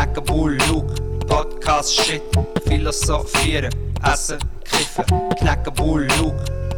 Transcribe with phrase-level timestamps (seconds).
[0.00, 0.56] knacken Bull,
[1.28, 2.22] Podcast, Shit,
[2.64, 3.70] philosophieren,
[4.02, 5.04] essen, kiffen,
[5.36, 6.08] knacken Bull,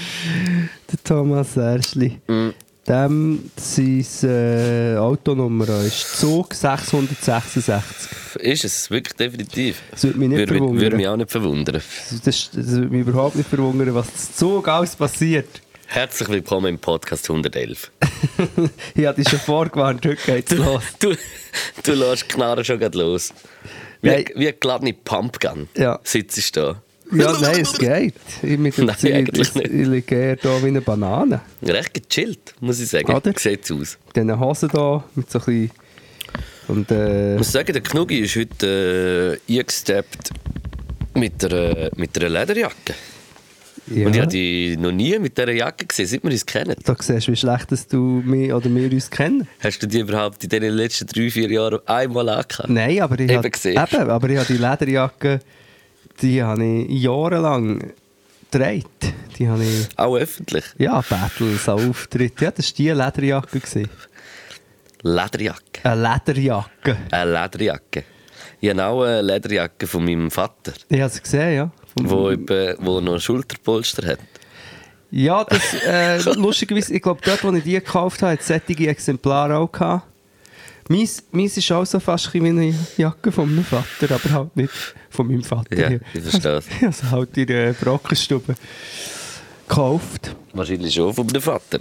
[0.91, 2.21] Der Thomas Erschli.
[2.27, 2.49] Mm.
[2.89, 8.41] Dem sein äh, Autonummer ist Zug 666.
[8.41, 9.79] Ist es, wirklich definitiv.
[9.91, 10.81] Das würde mich nicht Würde, mich- verwundern.
[10.81, 11.75] würde mich auch nicht verwundern.
[11.75, 15.61] Das, das würde mich überhaupt nicht verwundern, was das Zug alles passiert.
[15.85, 17.91] Herzlich willkommen im Podcast 111.
[18.95, 20.81] Ich habe dich schon vorgewarnt, heute geht's los.
[20.99, 21.13] Du,
[21.83, 23.33] du lässt die Knarre schon los.
[24.01, 24.25] Wie, Nein.
[24.35, 25.99] wie eine geladene Pumpgun Ja.
[26.03, 26.81] sitzt du da.
[27.11, 28.13] Ja, nein, es geht.
[28.43, 29.67] Ich, mit Nein, Zeit, eigentlich ich, nicht.
[29.73, 31.41] ich liege da wie eine Banane.
[31.63, 33.11] Recht gechillt, muss ich sagen.
[33.11, 33.33] Oder?
[33.35, 33.97] Sieht's aus.
[34.15, 35.71] Diese Hose da mit so ein bisschen...
[36.67, 40.29] Und äh, Ich muss sagen, der Knugi ist heute äh, eingesteppt
[41.15, 42.93] mit einer, mit einer Lederjacke.
[43.87, 46.75] ja, Und ich habe die noch nie mit dieser Jacke gesehen, seit wir uns kennen.
[46.85, 49.47] da siehst du, wie schlecht dass du mich oder wir uns kennen.
[49.61, 52.69] Hast du die überhaupt in den letzten drei, vier Jahren einmal angehabt?
[52.69, 53.83] Nein, aber ich Eben habe gesehen.
[53.91, 55.39] eben, aber ich habe die Lederjacke,
[56.21, 57.93] die habe ich jahrelang
[58.51, 58.83] getragen.
[59.37, 60.65] Die habe ich, Auch öffentlich.
[60.77, 62.45] ja, Battles, Auftritte.
[62.45, 63.59] Ja, das war die Lederjacke.
[63.59, 63.89] gewesen.
[65.01, 65.79] Lederjacke.
[65.83, 66.97] Eine Lederjacke.
[67.11, 68.03] Eine Lederjacke.
[68.59, 71.71] Ich habe auch eine Lederjacke von meinem Vater, Ich habe sie gesehen, ja.
[71.97, 74.19] Vom- wo, etwa, wo noch ein Schulterpolster hat.
[75.11, 78.87] Ja, das, äh, lustigerweise, ich glaube, dort, wo ich die gekauft habe, hat es solche
[78.87, 80.05] Exemplare auch gehabt.
[80.91, 84.73] Meins, meins ist auch so fast wie eine Jacke von meinem Vater, aber halt nicht
[85.11, 85.77] von meinem Vater.
[85.91, 86.65] Ja, ich verstehe es.
[86.67, 88.55] Ich habe halt in der Brockenstube
[89.67, 90.35] gekauft.
[90.53, 91.79] Wahrscheinlich schon von meinem Vater.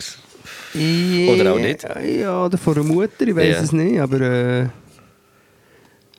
[0.75, 1.85] Ja, Oder auch nicht?
[2.21, 3.63] Ja, oder von einer Mutter, ich weiß Ja.
[3.63, 4.21] es nicht, aber...
[4.21, 4.67] Äh,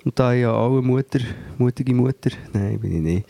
[0.05, 1.19] und da ich ja auch eine Mutter,
[1.57, 3.25] mutige Mutter, nein, bin ich nicht,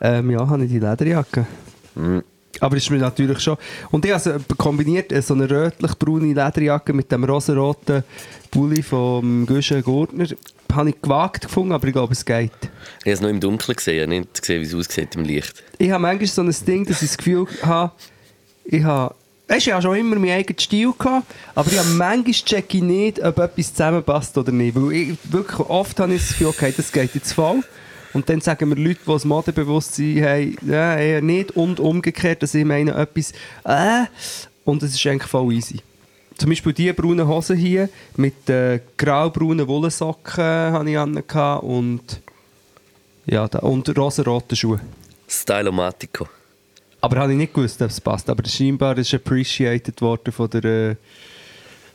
[0.00, 1.46] ähm, ja, habe ich die Lederjacke.
[1.94, 2.24] Mhm.
[2.60, 3.56] Aber ist mir natürlich schon...
[3.90, 8.04] Und ich habe so kombiniert äh, so eine rötlich-braune Lederjacke mit dem rosaroten
[8.50, 10.26] Pulli vom Guschen Gurtner.
[10.72, 12.52] Habe ich gewagt gefunden, aber ich glaube, es geht.
[12.62, 15.62] Ich habe es noch im Dunkeln gesehen, nicht gesehen, wie es aussieht im Licht.
[15.78, 17.92] Ich habe manchmal so ein Ding, dass ich das Gefühl habe,
[18.64, 19.14] ich habe...
[19.48, 22.76] Weißt du, ich habe schon immer meinen eigenen Stil gehabt, aber ich habe manchmal checke
[22.76, 24.76] ich nicht, ob etwas zusammenpasst oder nicht.
[24.76, 27.64] Weil ich, wirklich oft habe ich das Gefühl, okay, das geht jetzt voll.
[28.12, 32.54] Und dann sagen mir Leute, die das Modebewusstsein haben, ja, eher nicht und umgekehrt, dass
[32.54, 33.32] ich meine, etwas,
[33.64, 34.06] äh,
[34.64, 35.80] und es ist eigentlich voll easy.
[36.36, 41.22] Zum Beispiel diese braunen Hosen hier mit äh, grau-braunen Wollsocken habe ich an
[41.60, 42.20] und,
[43.26, 44.80] ja, da, und rosa-roten Schuhe.
[45.28, 46.26] Stylomatico.
[47.02, 48.28] Aber habe ich nicht gewusst, ob es passt.
[48.28, 50.96] Aber scheinbar ist appreciated worden von der äh,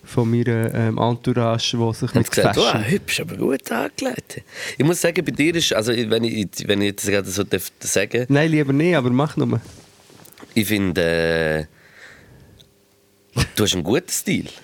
[0.05, 2.81] von meiner ähm, Entourage, die sich mit gesagt, Fashion...
[2.81, 4.41] wow, hübsch, aber gut angelegt.
[4.77, 7.71] Ich muss sagen, bei dir ist, also wenn ich, wenn ich das gerade so darf
[7.79, 9.59] sagen Nein, lieber nicht, aber mach nur.
[10.53, 11.67] ich finde,
[13.35, 14.45] äh, du hast einen guten Stil.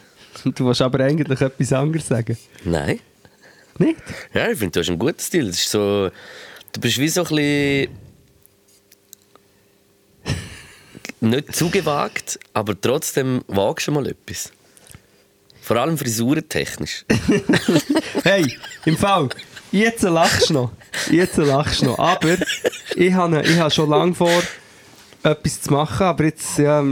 [0.44, 2.35] Du willst aber eigentlich etwas anderes sagen.
[2.63, 3.00] Nein.
[3.78, 3.97] Nicht?
[4.34, 5.47] Ja, ich finde, du hast einen guten Stil.
[5.47, 6.09] Das ist so,
[6.72, 7.90] du bist wie so ein bisschen
[11.19, 14.51] nicht zu gewagt, aber trotzdem wagst du mal etwas.
[15.62, 17.06] Vor allem frisurentechnisch.
[18.24, 18.56] Hey,
[18.86, 19.30] im Fall,
[19.72, 20.72] jetzt lachst du noch.
[21.10, 22.00] Jetzt lachst du noch.
[22.00, 22.36] Aber
[22.96, 24.44] ich habe, ich habe schon lange vor,
[25.24, 26.06] etwas zu machen.
[26.06, 26.84] Aber jetzt ja,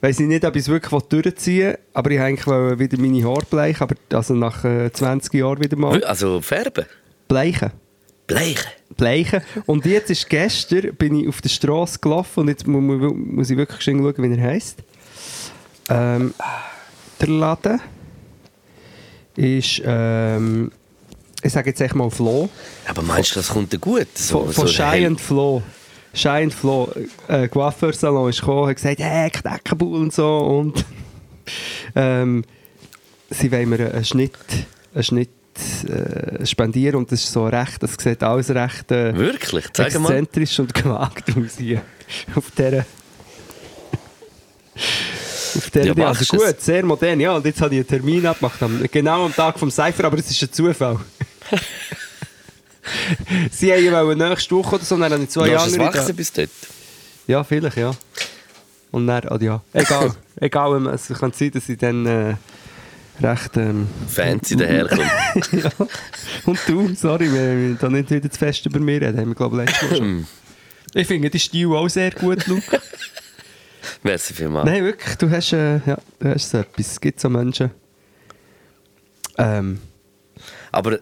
[0.00, 1.78] weiß ich nicht, ob ich es wirklich durchziehen will.
[1.92, 3.82] Aber ich eigentlich wollte wieder meine Haare bleichen.
[3.82, 6.02] Aber also nach äh, 20 Jahren wieder mal.
[6.04, 6.86] Also färben.
[7.28, 7.72] Bleichen.
[8.26, 8.70] Bleichen.
[8.96, 9.40] bleichen.
[9.66, 13.50] Und jetzt ist gestern bin ich auf der Straße gelaufen und jetzt mu mu muss
[13.50, 14.78] ich wirklich schauen, wie er heisst.
[15.88, 16.34] Ähm,
[17.20, 17.80] der Laden
[19.36, 20.70] ist, ähm,
[21.42, 22.48] ich sage jetzt echt mal Flo.
[22.88, 24.08] Aber meinst du, das kommt dir gut?
[24.16, 25.62] So, Von, von so Shy and Flo.
[26.14, 26.90] Shy and Flo.
[27.28, 30.38] Äh, Coiffeursalon ist gekommen, hat gesagt, hey, Kneckenbull und so.
[30.38, 30.84] Und
[31.94, 32.44] ähm,
[33.30, 34.36] sie wollen mir einen Schnitt,
[34.94, 35.30] einen Schnitt
[35.88, 39.66] äh, spendieren und das ist so recht, das sieht alles recht äh, Wirklich?
[39.72, 40.10] Zeig mal.
[40.10, 41.82] exzentrisch und gewagt aus hier.
[42.34, 42.84] Auf dieser...
[45.56, 46.04] Auf dieser Ja, Idee.
[46.04, 47.20] also gut, sehr modern.
[47.20, 50.30] Ja, und jetzt habe ich einen Termin abgemacht, genau am Tag vom Cypher, aber es
[50.30, 50.98] ist ein Zufall.
[53.50, 55.94] Sie haben wollen nächste Woche oder so, dann habe ich zwei es andere da.
[55.94, 56.50] wachsen bis dort.
[57.26, 57.92] Ja, vielleicht, ja.
[58.92, 60.14] Und dann, ah, ja, egal.
[60.40, 62.34] egal, es kann sein, dass ich dann äh,
[63.20, 63.56] recht...
[63.56, 65.02] Ähm, Fancy daherkommt.
[65.52, 65.70] ja.
[66.44, 69.34] Und du, sorry, wir wir da nicht wieder zu fest über mir reden, haben wir,
[69.34, 70.26] glaube ich, letztes Mal schon.
[70.94, 72.80] Ich finde die Stil auch sehr gut, Luke.
[74.02, 74.66] Merci vielmals.
[74.66, 76.86] Nein, wirklich, du hast, äh, ja, du hast so etwas.
[76.92, 77.70] Es gibt so Menschen.
[79.38, 79.80] Ähm,
[80.72, 80.98] Aber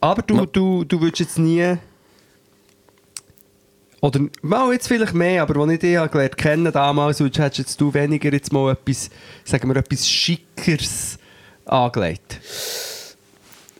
[0.00, 1.76] aber du, du, du würdest jetzt nie.
[4.00, 7.58] Oder mal jetzt vielleicht mehr, aber als ich dich habe gelernt kennen damals, würdest- hättest
[7.58, 9.08] jetzt du weniger jetzt mal etwas,
[9.44, 11.18] sagen wir, etwas Schickers
[11.64, 12.38] angelegt.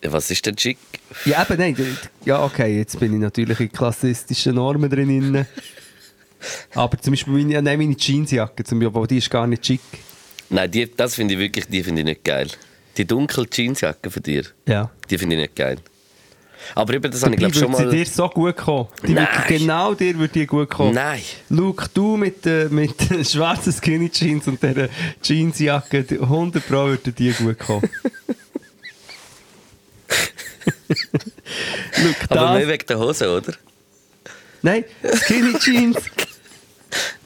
[0.02, 0.78] ja, was ist denn schick?
[1.26, 1.98] Ja, eben, nein.
[2.24, 5.46] Ja, okay, jetzt bin ich natürlich in klassistischen Normen drin.
[6.74, 9.80] aber zum Beispiel meine, nein, meine Jeansjacke, zum Beispiel, aber die ist gar nicht schick.
[10.50, 12.48] Nein, die, das finde ich wirklich die finde ich nicht geil.
[12.96, 14.90] Die dunkle Jeansjacke von dir, Ja.
[15.10, 15.78] die finde ich nicht geil.
[16.74, 17.88] Aber eben, das habe ich glaube schon mal...
[17.90, 18.88] sie dir so gut kommen.
[19.06, 19.28] Die Nein.
[19.46, 20.94] genau dir würde die gut kommen.
[20.94, 21.20] Nein.
[21.48, 24.88] Luke, du mit, äh, mit den schwarzen Skinny Jeans und dieser
[25.22, 27.88] Jeansjacke, die- 100 Pro würde dir gut kommen.
[32.02, 33.52] Luke, Aber mehr wegen der Hose, oder?
[34.62, 35.96] Nein, Skinny Jeans,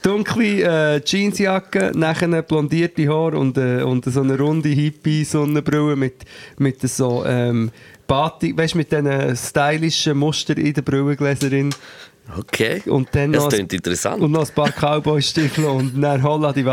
[0.03, 6.25] dunkle äh, Jeansjacke, nachher blondierte Haare und, äh, und so eine runde Hippie-Sonnenbrille mit,
[6.59, 7.71] mit so ähm,
[8.07, 11.71] Batik, weißt mit diesen stylischen Muster in der Brillengläserin.
[12.37, 12.83] Okay.
[12.87, 14.23] Und dann das klingt interessant.
[14.23, 16.65] und noch ein paar Cowboy-Stiefel und dann Holla die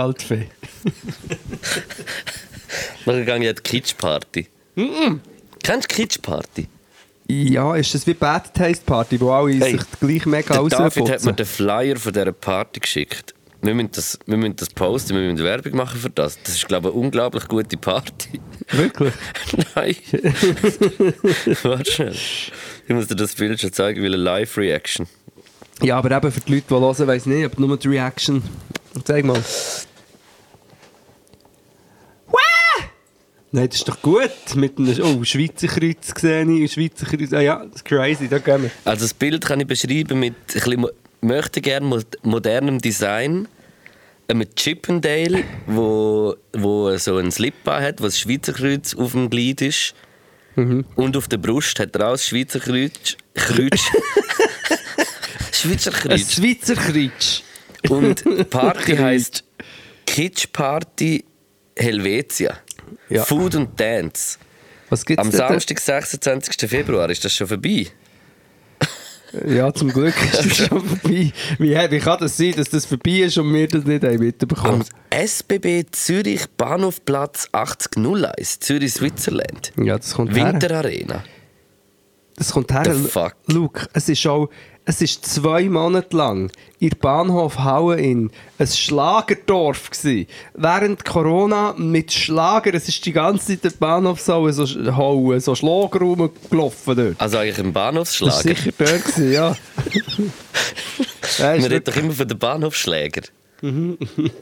[3.05, 4.47] gehe ich an die Kitsch-Party.
[5.63, 6.67] Kennst du Kitsch-Party?
[7.29, 11.09] Ja, ist das wie Bad Taste Party, wo alle Hey, sich gleich mega Der David
[11.09, 13.33] hat mir den Flyer von dieser Party geschickt.
[13.61, 16.37] Wir müssen, das, wir müssen das posten, wir müssen Werbung machen für das.
[16.43, 18.39] Das ist, glaube ich, eine unglaublich gute Party.
[18.71, 19.13] Wirklich?
[19.75, 19.95] Nein.
[21.63, 22.15] Warte schnell.
[22.87, 25.07] Ich muss dir das Bild schon zeigen, weil eine Live-Reaction.
[25.81, 28.43] Ja, aber eben für die Leute, die hören, weiss nicht, aber nur die Reaction.
[29.03, 29.41] Zeig mal.
[33.51, 34.29] Nein, das ist doch gut.
[34.55, 37.31] Mit einem oh, Schweizer Kreuz gesehen, ich, Schweizer Kreuz.
[37.33, 38.71] Ah ja, das ist crazy, da gehen wir.
[38.83, 40.85] Also das Bild kann ich beschreiben mit ein bisschen,
[41.21, 43.47] möchte gerne mo- modernem Design.
[44.29, 49.61] Einem Chippendale, wo, wo so einen Slip hat, wo das Schweizer Kreuz auf dem Glied
[49.61, 49.93] ist.
[50.95, 53.15] Und auf der Brust hat er auch das Schweizer Kreuz.
[53.35, 53.79] Kreuz.
[55.51, 56.33] Schweizer Ein Kreuz.
[56.33, 57.43] Schweizer Kreuz.
[57.89, 59.43] Und die Party heisst
[60.05, 61.23] Kitsch Party
[61.77, 62.57] Helvetia.
[63.09, 63.23] Ja.
[63.23, 64.37] Food und Dance.
[64.89, 65.31] Was gibt's Am?
[65.31, 66.69] Samstag, 26.
[66.69, 67.87] Februar, ist das schon vorbei?
[69.45, 71.33] Ja, zum Glück ist das schon vorbei.
[71.59, 74.19] Wie, wie kann das sein, dass das vorbei ist und wir das nicht haben Am
[74.19, 74.85] mitbekommen?
[75.09, 79.73] SBB Zürich Bahnhofplatz 8001, Zürich, Switzerland.
[79.77, 80.53] Ja, das kommt her.
[80.53, 81.25] Winterarena.
[82.37, 83.33] Das kommt her.
[83.47, 84.49] Luke, es ist auch,
[84.89, 86.49] es ist zwei Monate lang
[86.79, 90.27] in Bahnhof Hauen in ein Schlagerdorf gsi.
[90.53, 95.55] Während Corona mit Schlager, es ist die ganze Zeit der Bahnhof so, so Hauen, so
[95.55, 97.15] Schlager rumgelaufen dort.
[97.19, 98.41] Also eigentlich Das war Bahnhofsschlager.
[98.41, 99.55] sicher dort gewesen, ja.
[101.39, 103.23] Man redet doch immer von den Bahnhofsschläger.
[103.61, 103.97] Mhm.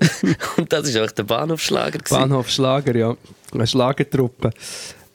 [0.58, 1.98] Und das ist auch der Bahnhofsschlager.
[2.00, 2.14] gewesen.
[2.20, 3.16] Bahnhof Schlager, ja.
[3.54, 4.52] Eine Schlagertruppe.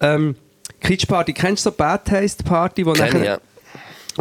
[0.01, 0.35] Ähm,
[0.81, 3.39] Kitschparty, kennst du so Bad Taste Party, wo Kenn nachher- ja.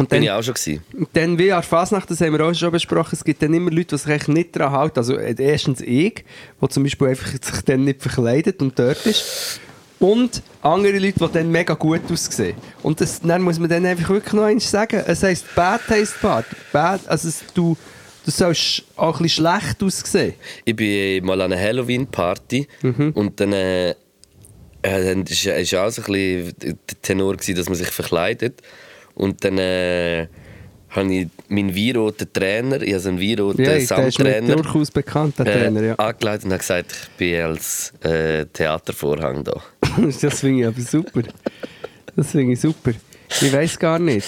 [0.00, 0.82] Und Bin dann, ich auch schon gewesen.
[1.12, 3.96] dann wie der Fasnacht, das haben wir auch schon besprochen, es gibt dann immer Leute,
[3.96, 4.98] die sich echt nicht daran halten.
[4.98, 6.24] Also äh, erstens ich,
[6.60, 9.60] der zum Beispiel einfach sich dann nicht verkleidet und dort ist.
[9.98, 12.56] Und andere Leute, die dann mega gut aussehen.
[12.82, 15.02] Und das, dann muss man dann einfach wirklich noch eins sagen.
[15.06, 16.56] Es heisst Bad Taste Party.
[16.72, 17.76] Bad, also es, du,
[18.24, 20.32] du sollst auch ein bisschen schlecht aussehen.
[20.64, 23.10] Ich bin mal an einer Halloween-Party Mhm.
[23.14, 23.94] und dann äh, äh,
[24.82, 28.62] dann ist auch so ein bisschen der Tenor, gewesen, dass man sich verkleidet.
[29.20, 30.28] Und dann äh,
[30.88, 35.44] habe ich meinen weinroten Trainer, ich habe so einen weinroten Ja, Samttrainer, durchaus bekannt, der
[35.44, 35.92] Trainer, ja.
[35.92, 39.60] äh, angeleitet und habe gesagt, ich bin als äh, Theatervorhang da.
[40.22, 41.22] das finde ich aber super.
[42.16, 42.92] Das finde ich super.
[43.28, 44.26] Ich weiß gar nicht.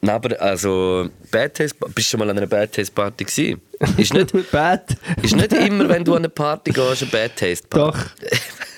[0.00, 3.60] Nein, aber also, Bad Taste, bist du schon mal an einer Bad Taste Party gewesen?
[3.96, 4.96] Ist nicht, Bad.
[5.22, 7.98] ist nicht immer, wenn du an eine Party gehst, eine Bad Taste Party.
[7.98, 8.26] Doch.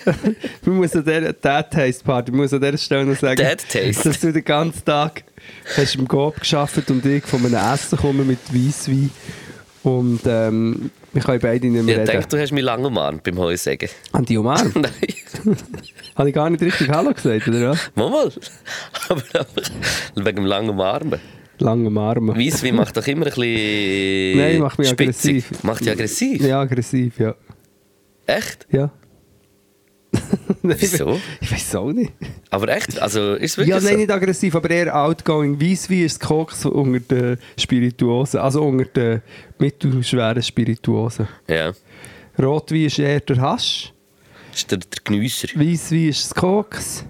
[0.65, 3.65] Man muss an dieser Dad Taste Party, man muss an dieser Stelle noch sagen, Dad
[3.69, 4.09] Taste.
[4.09, 5.25] dass du den ganzen Tag
[5.77, 9.11] hast im Coop geschafft und ich von einem Essen komme mit Weisswein
[9.83, 12.07] und ähm, wir können beide nicht mehr Ich reden.
[12.13, 13.89] denke, du hast mich lange umarmt beim Heusägen.
[14.13, 14.75] An die umarmt?
[14.77, 14.93] Nein.
[16.17, 17.91] Habe ich gar nicht richtig Hallo gesagt, oder was?
[17.95, 18.33] Mal.
[19.09, 19.71] Aber einfach
[20.15, 21.19] wegen dem langen Umarmen.
[21.61, 22.37] Lang umarmen.
[22.39, 25.45] Weisswein macht doch immer ein bisschen Nein, macht mich spitzig.
[25.45, 25.65] aggressiv.
[25.65, 26.43] Macht dich aggressiv?
[26.43, 27.35] Ja, aggressiv, ja.
[28.27, 28.67] Echt?
[28.71, 28.91] Ja.
[30.63, 31.21] Wieso?
[31.41, 32.13] Ich weiß auch nicht.
[32.51, 33.01] Aber echt?
[33.01, 33.99] Also ist wirklich Ja, nein, so?
[33.99, 35.61] nicht aggressiv, aber eher outgoing.
[35.61, 39.23] Weisswein ist das Koks unter den Spirituosen, also unter den
[39.59, 41.29] mittelschweren Spirituosen.
[41.49, 41.73] Ja.
[42.41, 43.93] Rotwein ist eher der Hasch,
[44.51, 45.49] Das ist der, der Geniesser.
[45.55, 47.05] Weisswein ist das Koks,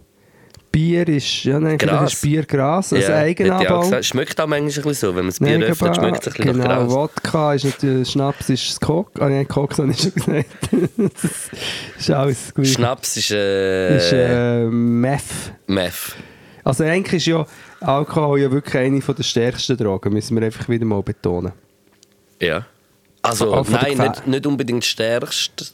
[0.70, 2.12] Bier ist, ja nein, Gras.
[2.12, 3.80] ist Bier Gras, also ja, Eigenanbau.
[3.80, 4.04] gesagt.
[4.04, 5.08] Schmeckt auch manchmal ein bisschen so.
[5.08, 6.90] Wenn man das Bier öffnet, schmeckt es ein bisschen genau, Gras.
[6.90, 10.46] Wodka ist nicht, Schnaps ist das Koks, ah nein, Koks habe ich schon gesagt.
[10.96, 11.50] das
[11.98, 12.66] ist alles gut.
[12.66, 15.52] Schnaps ist, äh, ist äh, Meth.
[15.66, 16.16] Meth.
[16.64, 17.46] Also eigentlich ist ja
[17.80, 21.52] Alkohol ja wirklich eine der stärksten Drogen, müssen wir einfach wieder mal betonen.
[22.40, 22.66] Ja.
[23.22, 25.64] Also, der nein, nicht, nicht unbedingt das stärkste,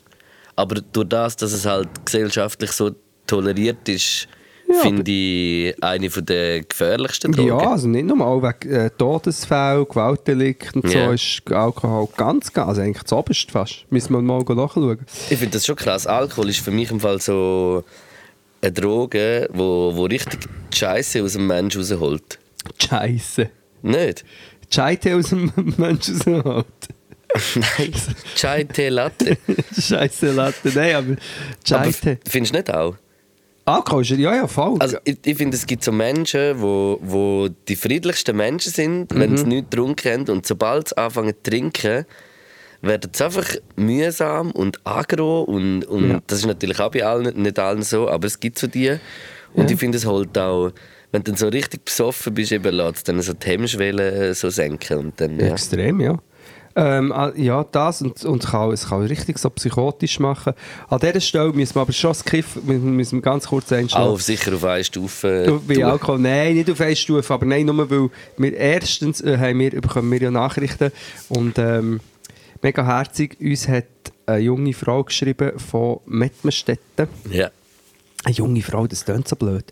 [0.55, 2.91] aber durch das, dass es halt gesellschaftlich so
[3.27, 4.27] toleriert ist,
[4.75, 7.47] Ja, finde ich eine der gefährlichsten Drogen.
[7.47, 11.07] Ja, also nicht nur auch wegen äh, Todesfällen, Gewaltdelikten und Ja.
[11.07, 13.85] so ist Alkohol ganz, ganz, also eigentlich das Oberste fast.
[13.89, 14.99] Müssen wir mal nachschauen.
[15.29, 16.07] Ich finde das schon krass.
[16.07, 17.83] Alkohol ist für mich im Fall so
[18.61, 20.39] eine Droge, wo, wo richtig
[20.73, 22.39] Scheiße aus dem Menschen rausholt.
[22.81, 23.49] Scheiße.
[23.83, 24.25] Nicht?
[24.73, 26.65] Scheite aus dem Menschen rausholt.
[27.55, 27.91] Nein.
[28.35, 29.37] Chai Tee Latte.
[29.79, 30.71] Scheiße Latte.
[30.73, 31.15] Nein, aber
[31.67, 32.17] Scheite.
[32.27, 32.95] findest du nicht auch?
[33.67, 34.75] Ist ja, ja, voll.
[34.79, 39.31] Also ich, ich finde, es gibt so Menschen, wo, wo die friedlichsten Menschen sind, wenn
[39.31, 39.37] Mhm.
[39.37, 42.05] sie nichts getrunken haben und sobald sie anfangen zu trinken,
[42.81, 46.21] werden sie einfach mühsam und aggro und, und Ja.
[46.27, 48.91] das ist natürlich auch bei allen, nicht allen so, aber es gibt so die
[49.53, 49.73] und Ja.
[49.73, 50.69] ich finde es halt auch,
[51.11, 54.97] wenn du dann so richtig besoffen bist, eben lässt dann so die Hemmschwelle so senken
[54.99, 55.47] und dann, ja.
[55.47, 56.19] Extrem, ja.
[56.77, 60.53] Ähm, ah, ja, das und, und kann, es kann richtig so psychotisch machen.
[60.89, 64.07] An dieser Stelle müssen wir aber schon das Kiff, wir müssen ganz kurz einstellen.
[64.07, 65.85] auf sicher auf eine Stufe Du, Bei.
[65.85, 69.71] Alkohol, nein, nicht auf eine Stufe, aber nein, nur weil wir erstens äh, haben wir,
[69.71, 70.91] bekommen wir ja Nachrichten
[71.29, 72.01] und ähm,
[72.61, 73.85] mega herzig, uns hat
[74.25, 77.07] eine junge Frau geschrieben von Mettmerstetten.
[77.31, 77.51] Ja.
[78.25, 79.65] Eine junge Frau, das klingt so blöd.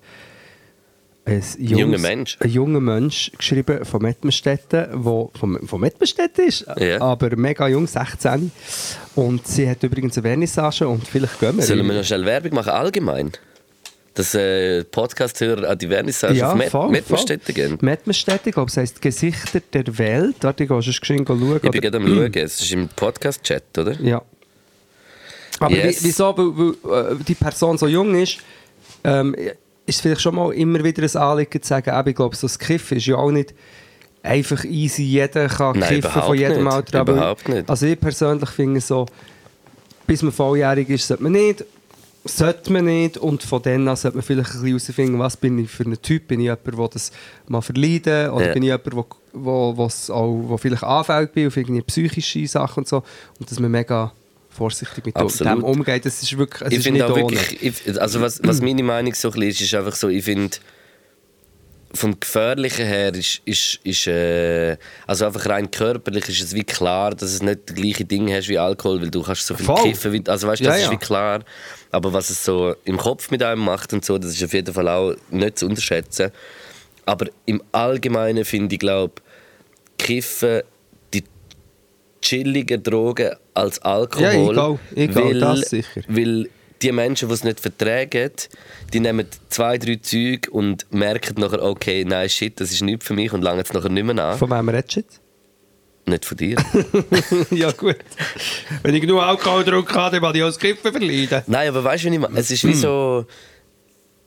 [1.26, 2.38] Ein junger Mensch.
[2.42, 7.00] Ein junger Mensch geschrieben von Mettmerstetten, der von, von Mettmerstetten ist, Ja.
[7.02, 8.52] aber mega jung, 16.
[9.16, 11.64] Und sie hat übrigens eine Vernissage und vielleicht gehen wir.
[11.64, 13.32] Sollen wir noch schnell Werbung machen, allgemein?
[14.16, 17.56] Dass äh, Podcast-Hörer an die Vernissage auf Met voll, Mettmerstetten voll.
[17.56, 17.78] gehen?
[17.82, 20.36] Mettmerstetten, ich glaube, es heisst Gesichter der Welt.
[20.42, 21.60] Warte, ich gehe sonst geschwind schauen.
[21.64, 23.94] Ich bin gerade am schauen, es ist im Podcast-Chat, oder?
[24.02, 24.22] Ja.
[25.60, 26.04] Aber Yes.
[26.04, 28.38] wie, wieso, weil, weil äh, die Person so jung ist,
[29.06, 29.36] ähm,
[29.86, 32.58] ist es vielleicht schon mal immer wieder ein Anliegen zu sagen, ich glaube, so das
[32.58, 33.54] Kiffen ist ja auch nicht
[34.22, 36.74] einfach easy, jeder kann Nein, kiffen von jedem nicht.
[36.74, 37.00] Alter.
[37.02, 37.70] Aber Überhaupt nicht.
[37.70, 39.06] Also ich persönlich finde so,
[40.08, 41.66] bis man volljährig ist, sollte man nicht,
[42.24, 45.60] sollte man nicht und von dann an sollte man vielleicht ein bisschen herausfinden, was bin
[45.60, 47.12] ich für ein Typ, bin ich jemand, der das
[47.48, 48.54] mal verleiden oder Ja.
[48.54, 52.80] bin ich jemand, wo, wo, wo's auch, wo vielleicht anfällig bin auf irgendwie psychische Sachen
[52.82, 53.04] und so
[53.40, 54.14] und dass man mega
[54.54, 55.54] vorsichtig mit Absolut.
[55.54, 58.84] dem umgeht, das ist wirklich, es ich finde auch wirklich, ich, also was, was meine
[58.84, 60.58] Meinung so ein ist, ist einfach so, ich finde,
[61.96, 67.14] vom Gefährlichen her ist, ist, ist äh, also einfach rein körperlich ist es wie klar,
[67.14, 69.84] dass es nicht das gleiche Ding hast wie Alkohol, weil du kannst so viel Voll.
[69.84, 70.92] kiffen, wie, also weißt du, das Ja, ist ja.
[70.92, 71.44] wie klar.
[71.92, 74.74] Aber was es so im Kopf mit einem macht und so, das ist auf jeden
[74.74, 76.32] Fall auch nicht zu unterschätzen.
[77.06, 79.14] Aber im Allgemeinen finde ich, glaube
[80.00, 80.73] Kiffen die
[82.24, 84.56] chilliger Drogen als Alkohol.
[84.56, 84.80] Ja.
[84.96, 86.02] Ich auch, weil, das sicher.
[86.08, 86.50] Weil
[86.82, 88.32] die Menschen, die es nicht vertragen,
[88.92, 93.14] die nehmen zwei, drei Züge und merken nachher, okay, nein, shit, das ist nichts für
[93.14, 94.38] mich und langen es nachher nicht mehr an.
[94.38, 95.20] Von wem redest du jetzt?
[96.06, 96.58] Nicht von dir.
[97.52, 97.96] ja gut.
[98.82, 101.44] Wenn ich genug Alkohol getrunken habe, dann will ich auch das Kiffen verleiden.
[101.48, 102.40] nein, aber weißt du, was ich meine?
[102.40, 103.26] Es ist wie so...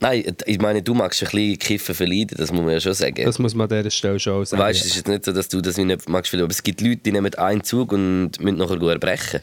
[0.07, 3.25] Nein, ich meine, du magst ein bisschen Kiffen verleiden, das muss man ja schon sagen.
[3.25, 4.63] Das muss man an dieser Stelle schon sagen.
[4.63, 6.99] Weißt du, es ist nicht so, dass du das nicht magst, aber es gibt Leute,
[6.99, 9.41] die nehmen einen Zug und müssen nachher gut erbrechen.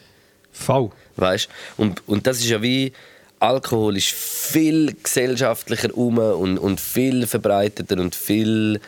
[0.52, 0.90] Voll.
[1.16, 1.50] Weißt?
[1.76, 2.92] Und, und das ist ja wie.
[3.40, 8.80] Alkohol ist viel gesellschaftlicher um und, und viel verbreiteter und viel.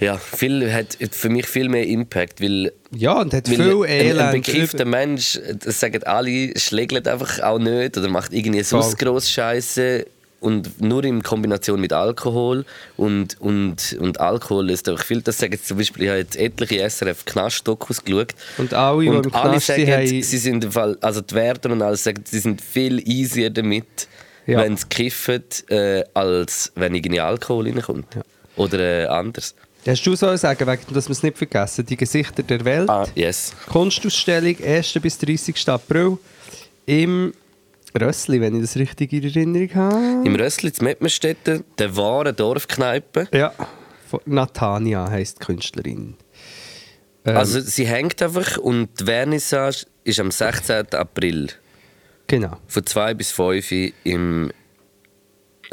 [0.00, 3.88] Ja, viel, hat für mich viel mehr Impact, weil, Ja, und hat viel ein, ein
[3.88, 4.32] Elend.
[4.32, 10.06] bekiffter Mensch, das sagen alle, schlägt einfach auch nicht oder macht irgendwie sonst gross Scheiße
[10.40, 12.66] und nur in Kombination mit Alkohol
[12.98, 15.22] und, und, und Alkohol löst einfach viel.
[15.22, 19.08] Das sagen jetzt zum Beispiel, ich habe jetzt etliche SRF Knast-Dokus geschaut Und alle, die
[19.08, 22.38] und alle sagen, haben- sie sind im Fall, also die Wärter und alles sagen, sie
[22.40, 24.08] sind viel easier damit,
[24.46, 24.58] Ja.
[24.58, 28.06] wenn sie kiffen, äh, als wenn irgendwie Alkohol reinkommt.
[28.56, 29.54] Oder äh, anders.
[29.86, 33.06] Hast du so sagen, wegen, dass wir es nicht vergessen, die Gesichter der Welt, Ah,
[33.14, 33.52] yes.
[33.68, 34.94] Kunstausstellung 1.
[35.00, 35.68] bis 30.
[35.68, 36.18] April
[36.86, 37.32] im
[37.98, 40.26] Rössli, wenn ich das richtig in Erinnerung habe.
[40.26, 43.28] Im Rössli zu Mettmerstetten, der wahre Dorfkneipe.
[43.32, 43.52] Ja,
[44.24, 46.14] Natania heisst die Künstlerin.
[47.24, 50.92] Ähm, Also sie hängt einfach und die Vernissage ist am 16.
[50.94, 51.48] April.
[52.26, 52.56] Genau.
[52.66, 54.52] Von 2 bis 5 im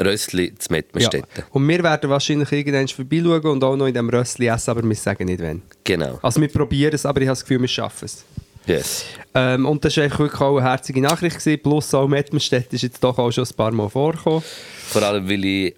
[0.00, 0.76] Rössli zu Ja.
[0.76, 1.44] Mettmerstetten.
[1.50, 4.94] Und wir werden wahrscheinlich irgendwann vorbeischauen und auch noch in diesem Rössli essen, aber wir
[4.96, 5.62] sagen nicht wann.
[5.84, 6.18] Genau.
[6.22, 8.24] Also wir probieren es, aber ich habe das Gefühl, wir schaffen es.
[8.66, 9.04] Yes.
[9.34, 11.38] Ähm, und das war eigentlich wirklich auch eine herzige Nachricht.
[11.38, 11.60] Gewesen.
[11.62, 14.42] Plus auch Mettmerstedt ist jetzt doch auch schon ein paar Mal vorgekommen.
[14.88, 15.74] Vor allem, weil ich.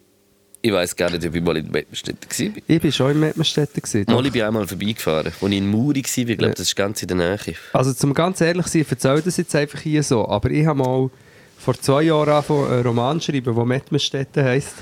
[0.62, 2.62] Ich weiß gar nicht, ob ich mal in Mettmerstetten war.
[2.66, 3.70] Ich war schon in Mettmerstedt.
[4.08, 6.18] Mal, ich bin einmal vorbeigefahren, als ich in Muri war.
[6.18, 7.38] Ich glaube, das ist ganz in der Nähe.
[7.73, 10.78] Also zum ganz ehrlich sein, ich erzähle das jetzt einfach hier so, aber ich habe
[10.78, 11.11] mal
[11.66, 14.75] vor zwei Jahren angefangen, einen Roman zu schreiben, der Mettmerstedt heisst.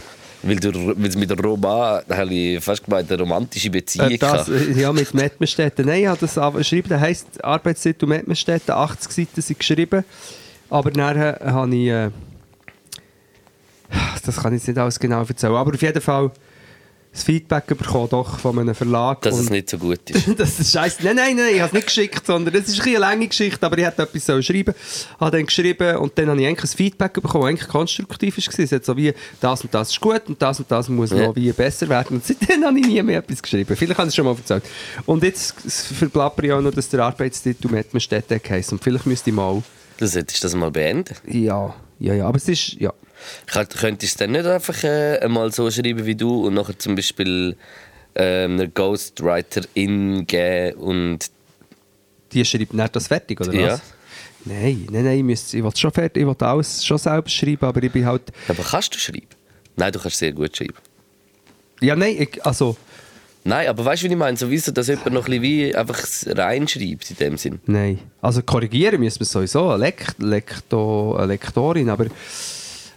[0.42, 4.10] Weil, du, weil es mit der Roman, da habe ich fast gemeint, eine romantische Beziehung
[4.10, 5.78] Äh, das, äh, ja, mit Mettmerstedt.
[5.78, 10.04] Nein, ich habe das geschrieben, der heisst Arbeitstitel Mettmerstedt, 80 Seiten sind geschrieben.
[10.68, 11.88] Aber nachher habe ich...
[11.88, 12.10] Äh,
[14.26, 16.30] das kann ich jetzt nicht alles genau erzählen, aber auf jeden Fall
[17.14, 19.22] das Feedback bekommen doch von einem Verlag.
[19.22, 20.28] Dass es nicht so gut ist.
[20.36, 20.98] das ist scheiße.
[21.04, 23.64] Nein, nein, nein, ich habe es nicht geschickt, sondern es ist ein eine lange Geschichte,
[23.64, 24.74] aber ich hätte etwas sollen schreiben
[25.20, 28.64] habe dann geschrieben und dann habe ich eigentlich ein Feedback bekommen, das eigentlich konstruktiv war.
[28.64, 31.28] Es hat so wie, das und das ist gut und das und das muss Ja.
[31.28, 32.16] noch wie besser werden.
[32.16, 33.76] Und seitdem habe ich nie mehr etwas geschrieben.
[33.76, 34.64] Vielleicht habe ich es schon mal erzählt.
[35.06, 35.54] Und jetzt
[35.94, 38.72] verplapper ich auch noch, dass der Arbeitstitel Mettmerstedt heisst.
[38.72, 39.62] Und vielleicht müsste ich mal...
[39.98, 41.14] Das hättest du das mal beenden.
[41.28, 42.72] Ja, ja, ja, aber es ist...
[42.74, 42.92] Ja.
[43.46, 47.56] Könntest du dann nicht einfach äh, einmal so schreiben wie du und nachher zum Beispiel
[48.14, 51.30] ähm, einer Ghostwriterin geben und
[52.32, 53.72] Die schreibt nicht das fertig, oder Ja.
[53.72, 53.82] was?
[54.44, 57.64] Nein, nein, nein, ich, müsste, ich will schon fertig, ich will alles schon selber schreiben,
[57.64, 58.22] aber ich bin halt...
[58.48, 59.26] Aber kannst du schreiben?
[59.76, 60.74] Nein, du kannst sehr gut schreiben.
[61.80, 62.76] Ja, nein, ich, also...
[63.46, 64.36] Nein, aber weißt du, wie ich meine?
[64.36, 67.60] Sowieso, dass jemand noch ein bisschen wie einfach reinschreibt in dem Sinn.
[67.66, 67.98] Nein.
[68.22, 72.06] Also korrigieren müssen wir sowieso, eine, Lekt Lekto eine Lektorin, aber...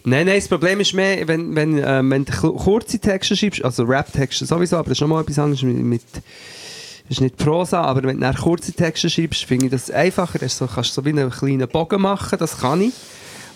[0.10, 3.62] Nein, nein, das Problem ist mehr, wenn, wenn, ähm, wenn du ku- kurze Texte schreibst,
[3.66, 5.76] also Rap-Texte sowieso, aber das ist nochmal etwas anderes mit...
[5.78, 9.92] mit das ist nicht Prosa, aber wenn du dann kurze Texte schreibst, finde ich das
[9.92, 10.40] einfacher.
[10.40, 12.94] Das kannst du so wie einen kleinen Bogen machen, das kann ich.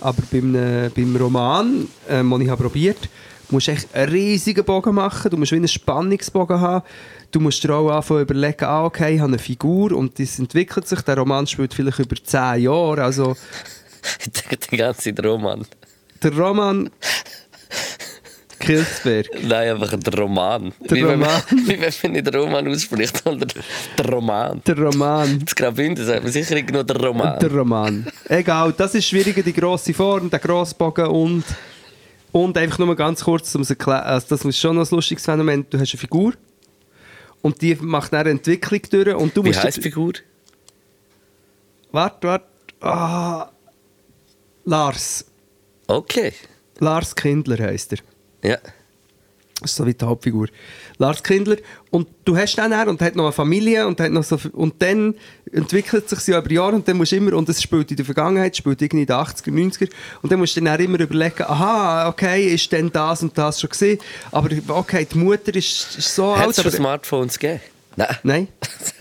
[0.02, 3.10] Aber beim, äh, beim Roman, ähm, den ich habe probiert
[3.50, 5.30] musst du echt einen riesigen Bogen machen.
[5.30, 6.86] Du musst wie einen Spannungsbogen haben.
[7.32, 10.88] Du musst dir auch anfangen überlegen, ah, okay, ich habe eine Figur und das entwickelt
[10.88, 11.02] sich.
[11.02, 13.04] Der Roman spielt vielleicht über 10 Jahre.
[13.04, 13.36] Also
[14.72, 15.66] die ganze Roman.
[16.24, 16.90] Der Roman
[18.62, 19.28] Kilsberg.
[19.44, 20.72] Nein, einfach der Roman.
[20.82, 21.42] Der wie, Wenn Roman.
[21.50, 23.50] man, wie wenn man nicht den Roman ausspricht, sondern
[23.98, 24.62] der Roman.
[24.66, 25.40] Der Roman.
[25.44, 27.40] Das Graubünden sagt man sicher irgendwo der Roman.
[27.40, 28.08] Der Roman.
[28.30, 31.44] Egal, das ist schwieriger, die grosse Form, der grosse Bogen und,
[32.32, 35.26] und einfach nur ganz kurz, um es erklären, also das ist schon noch ein lustiges
[35.26, 36.34] Phänomen, du hast eine Figur
[37.42, 39.64] und die macht eine Entwicklung durch und du wie musst...
[39.64, 40.14] heisst die Figur?
[41.92, 42.46] Warte, warte.
[42.80, 43.50] Ah,
[44.66, 45.26] Lars.
[45.92, 46.34] Okay.
[46.80, 48.00] Lars Kindler heisst er.
[48.44, 48.58] Ja.
[49.60, 50.48] Das ist so wie die Hauptfigur.
[50.98, 51.58] Lars Kindler.
[51.92, 54.82] Und du hast dann er und hat noch eine Familie und, hat noch so, und
[54.82, 55.16] dann
[55.52, 58.06] entwickelt sich ja über Jahre und dann musst du immer, und es spielt in der
[58.06, 59.90] Vergangenheit, spielt irgendwie in den 80er, 90er,
[60.22, 63.70] und dann musst du dann immer überlegen, aha, okay, ist denn das und das schon
[63.70, 64.00] gesehen,
[64.32, 66.78] aber okay, die Mutter ist, ist so Hat alt, es schon aber...
[66.78, 67.62] Smartphones gegeben?
[67.98, 68.18] Nein.
[68.24, 68.48] Nein.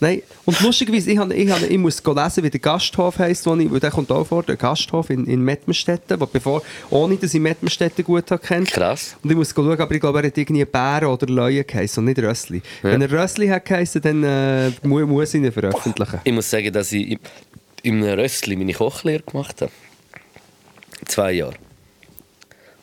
[0.00, 0.22] Nein.
[0.44, 3.70] Und lustigerweise, ich, habe, ich, habe, ich muss lesen, wie der Gasthof heisst, wo ich,
[3.70, 7.40] weil der kommt auch vor, der Gasthof in, in Mettmerstetten, wo bevor, ohne dass ich
[7.40, 8.70] Mettmerstetten gut habe kennt.
[8.70, 9.16] Krass.
[9.22, 12.04] Und ich muss schauen, aber ich glaube, er hat irgendwie Bären oder Leuen geheißen und
[12.06, 12.62] nicht Rössli.
[12.82, 12.90] Ja.
[12.90, 16.20] Wenn er Rössli hat geheißen, dann äh, mu- muss ich ihn veröffentlichen.
[16.22, 17.18] Ich muss sagen, dass ich im-
[17.82, 19.72] im Rössli meine Kochlehre gemacht habe.
[21.06, 21.54] Zwei Jahre.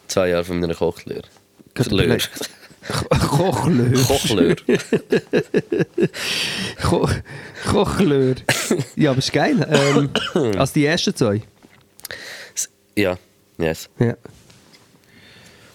[0.07, 1.23] Zwei Jahre von meiner Kochlehre.
[1.89, 2.17] Lehre.
[2.87, 3.93] Kochlöhr.
[4.03, 4.55] Kochlehre.
[6.83, 7.09] Ko
[7.65, 8.35] Kochlöhr.
[8.95, 9.67] Ja, aber ist geil.
[9.69, 10.09] Ähm,
[10.59, 11.41] also die ersten zwei.
[12.95, 13.17] Ja,
[13.57, 13.89] yes.
[13.99, 14.15] Ja.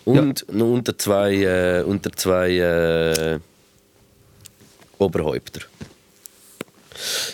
[0.05, 3.39] Und noch unter zwei, äh, unter zwei äh,
[4.99, 5.61] Oberhäupter.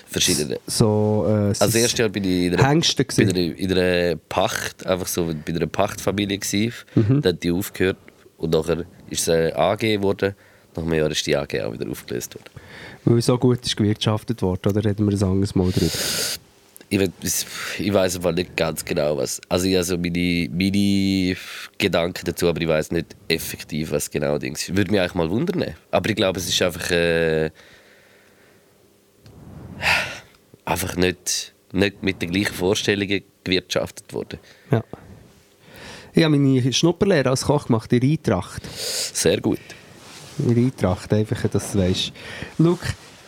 [0.09, 0.59] Verschiedene.
[0.67, 5.67] So, äh, Als erstes Jahr bin ich in Hengste einer Pacht, einfach so bei einer
[5.67, 6.73] Pachtfamilie gewesen.
[6.95, 7.23] Mhm.
[7.23, 7.97] Da hat die aufgehört
[8.39, 10.35] und nachher ist es eine AG geworden.
[10.75, 12.51] Nach einem Jahr ist die AG auch wieder aufgelöst worden.
[13.05, 15.93] Weil so gut ist gewirtschaftet worden, oder reden wir ein anderes Mal drüber?
[16.89, 17.01] Ich,
[17.79, 19.41] ich weiß aber nicht ganz genau was.
[19.49, 21.37] Also ich habe so meine, meine
[21.79, 24.77] Gedanken dazu, aber ich weiß nicht effektiv, was genau Dings ist.
[24.77, 25.75] Würde mich eigentlich mal wundern.
[25.91, 27.51] Aber ich glaube, es ist einfach äh,
[30.65, 34.39] einfach nicht, nicht mit den gleichen Vorstellungen gewirtschaftet worden.
[34.71, 34.85] Ja.
[36.17, 38.63] Ich habe meine Schnupperlehre als Koch gemacht in Eintracht.
[38.75, 39.61] Sehr gut.
[40.39, 42.11] In Eintracht, einfach, dass du weißt.
[42.57, 42.79] Schau,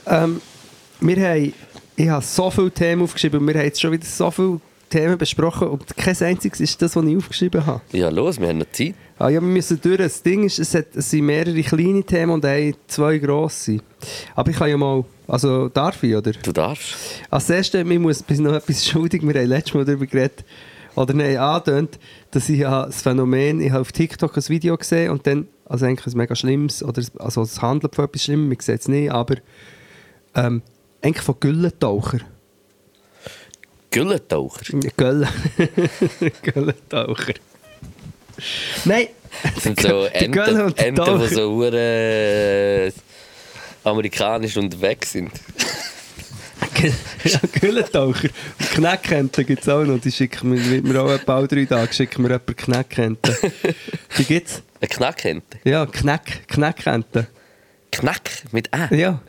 [0.06, 0.40] ähm,
[1.00, 1.52] wir haben,
[1.96, 5.18] ich habe so viele Themen aufgeschrieben und wir haben jetzt schon wieder so viele Themen
[5.18, 7.82] besprochen und kein einziges ist das, was ich aufgeschrieben habe.
[7.92, 8.94] Ja, los, wir haben noch Zeit.
[9.18, 9.98] Ah, ja, wir müssen durch.
[9.98, 13.80] Das Ding ist, es, hat, es sind mehrere kleine Themen und ein, zwei grosse.
[14.34, 15.04] Aber ich kann ja mal...
[15.26, 16.32] Also darf ich, oder?
[16.32, 16.96] Du darfst.
[17.28, 19.20] Als erstes, ich muss bis noch etwas schuldig.
[19.20, 20.42] Wir haben letztes Mal darüber geredet,
[20.98, 21.98] oder nein, angetönt,
[22.32, 25.86] dass ich ja das Phänomen, ich habe auf TikTok ein Video gesehen und dann, also
[25.86, 29.10] eigentlich ein mega schlimmes, oder also es handelt von etwas Schlimmem, ich sehe es nicht,
[29.10, 29.36] aber
[30.34, 30.62] ähm,
[31.00, 32.18] eigentlich von Güllentaucher.
[33.90, 34.64] Güllentaucher.
[34.96, 35.28] Güllen.
[36.42, 37.34] Güllentaucher.
[38.84, 39.06] Nein!
[39.54, 40.38] Das sind so Enten,
[40.76, 42.92] Enten die so hure
[43.84, 45.30] amerikanisch unterwegs sind.
[47.24, 48.28] Ja, Güllentaucher.
[48.58, 50.00] Und Kneckenten gibt es auch noch.
[50.00, 53.36] Die schicken mir, wird mir auch etwa alle drei Tage schicken mir jemand Kneckenten.
[54.16, 54.62] Die gibt's?
[54.80, 55.58] Eine Knackente.
[55.64, 57.26] Ja, Kneck, Kneckenten.
[57.90, 58.94] Knack mit Ä.
[58.94, 59.20] Ja,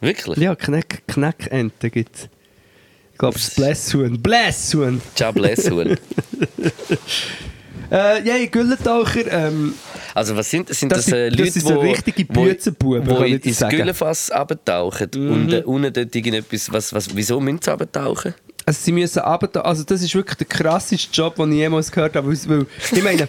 [0.00, 0.38] Wirklich?
[0.38, 2.28] ja Kneck, Kneckenten gibt's.
[3.12, 4.22] Ich glaube, es ist Blässhuhn.
[4.22, 5.02] Blässhuhn!
[5.14, 5.98] Ciao, Blässhuhn.
[7.90, 9.74] Äh, ja, Güllentaucher, ähm,
[10.14, 13.08] Also was sind, sind Das das, äh, das Leute, sind so wo- richtige wo- Büzenbuben,
[13.10, 13.58] wo ich in- ins.
[13.68, 18.34] Güllenfass abtauchen und äh, unten dort irgendetwas, was, was, wieso müssen sie abtauchen?
[18.66, 22.14] also sie müssen runter, also das ist wirklich der krasseste Job, den ich jemals gehört
[22.14, 23.26] habe, weil ich meine,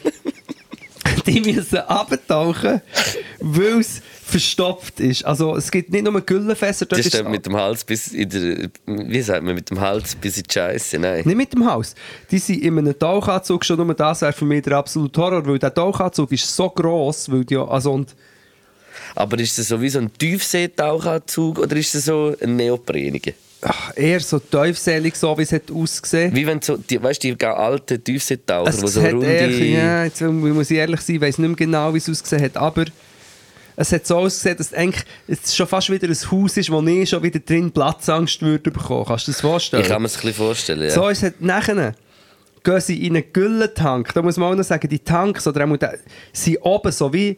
[1.25, 2.81] die müssen abtauchen,
[3.39, 5.23] weil es verstopft ist.
[5.25, 8.69] Also es gibt nicht nur Güllenfässer, dort Das ist mit dem Hals bis in der,
[8.85, 11.23] wie sagt man, mit dem Hals bis in die Scheiße, nein.
[11.25, 11.93] Nicht mit dem Haus.
[12.31, 15.59] Die sind in einem Tauchanzug, schon nur das wäre für mich der absolute Horror, weil
[15.59, 18.15] der Tauchanzug ist so gross, weil die, ja- also und
[19.15, 23.33] Aber ist das so wie so ein Tiefseetauchanzug oder ist das so ein neopreniger?
[23.61, 26.35] ach, eher so tiefselig, so wie es hat ausgesehen.
[26.35, 29.25] Wie wenn so, die, weißt du, die alten Tiefseetaucher, die so runde...
[29.27, 32.43] eher, ja, jetzt muss ich ehrlich sein, ich weiß nicht mehr genau, wie es ausgesehen
[32.43, 32.85] hat, aber
[33.75, 37.09] es hat so ausgesehen, dass eigentlich es schon fast wieder ein Haus ist, wo ich
[37.09, 39.05] schon wieder drin Platzangst würde bekommen.
[39.05, 39.83] Kannst du dir das vorstellen?
[39.83, 40.89] Ich kann mir das ein bisschen vorstellen, ja.
[40.89, 41.93] So ist es nachher.
[42.63, 44.13] Gehen sie in einen Güllentank.
[44.13, 45.77] Da muss man auch noch sagen, die Tanks oder auch
[46.31, 47.37] sind oben so wie,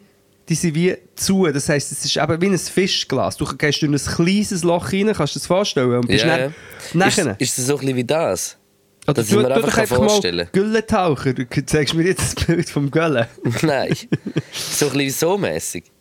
[0.50, 1.48] die sind wie zu.
[1.48, 3.38] Das heisst, es ist eben wie ein Fischglas.
[3.38, 5.96] Du gehst durch ein kleines Loch rein, kannst du dir das vorstellen?
[5.96, 6.52] Und bist ja,
[6.94, 7.36] nachher.
[7.40, 8.58] Ist, ist das so ein bisschen wie das?
[9.06, 11.34] Oder dass ich mir einfach kann vorstellen Güllentaucher.
[11.34, 13.26] Du zeigst mir jetzt das Bild vom Güllen.
[13.62, 13.96] Nein.
[14.52, 15.93] so ein bisschen so mäßig.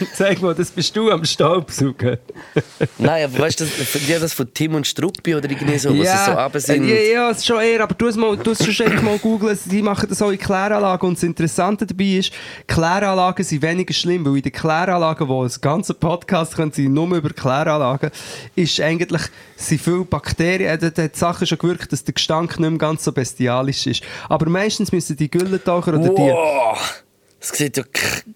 [0.14, 2.18] Zeig mal, das bist du am Staubsaugen.
[2.98, 6.02] Nein, aber weißt du, das, ja, das von Tim und Struppi oder irgendwie so, wo
[6.02, 6.88] sie so runter sind.
[6.88, 9.82] ja, ja, ist schon eher, aber du hast mal, du hast schon mal googeln, die
[9.82, 12.32] machen das auch in Kläranlagen und das Interessante dabei ist,
[12.66, 17.14] Kläranlagen sind weniger schlimm, weil in den Kläranlagen, wo ein ganzer Podcast können sie nur
[17.14, 18.10] über Kläranlagen,
[18.54, 19.22] ist eigentlich,
[19.56, 23.04] sind viele Bakterien, da hat die Sache schon gewirkt, dass der Gestank nicht mehr ganz
[23.04, 24.02] so bestialisch ist.
[24.28, 27.00] Aber meistens müssen die Güllentaucher oder die...
[27.40, 27.84] Das sieht ja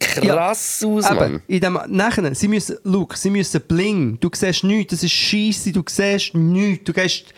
[0.00, 1.42] krass aus, Eben, Mann.
[1.46, 4.18] in dem, nachher, sie müssen, look, sie müssen bling.
[4.18, 6.84] Du siehst nichts, das ist scheisse, du siehst nichts.
[6.84, 7.34] Du gehst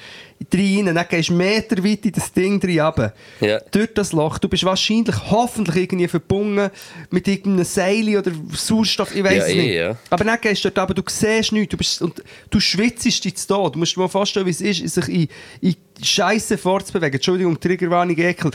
[0.55, 3.13] rein, dann gehst du Meter weit in das Ding rein runter.
[3.41, 3.59] Ja.
[3.73, 4.39] Durch das Loch.
[4.39, 6.71] Du bist wahrscheinlich, hoffentlich irgendwie verbunden
[7.11, 9.75] mit irgendeinem Seil oder Sauerstoff, ich weiß Ja, es eh, nicht.
[9.75, 9.97] ja.
[10.11, 13.37] Aber dann gehst du dort runter, du siehst nichts, du, bist, und du schwitzt dich
[13.37, 13.75] zu Tod.
[13.75, 15.29] Du musst dir mal vorstellen, wie es ist, sich in,
[15.63, 17.15] in Scheiße fortzubewegen.
[17.15, 18.53] Entschuldigung, Triggerwarnung, Ekel.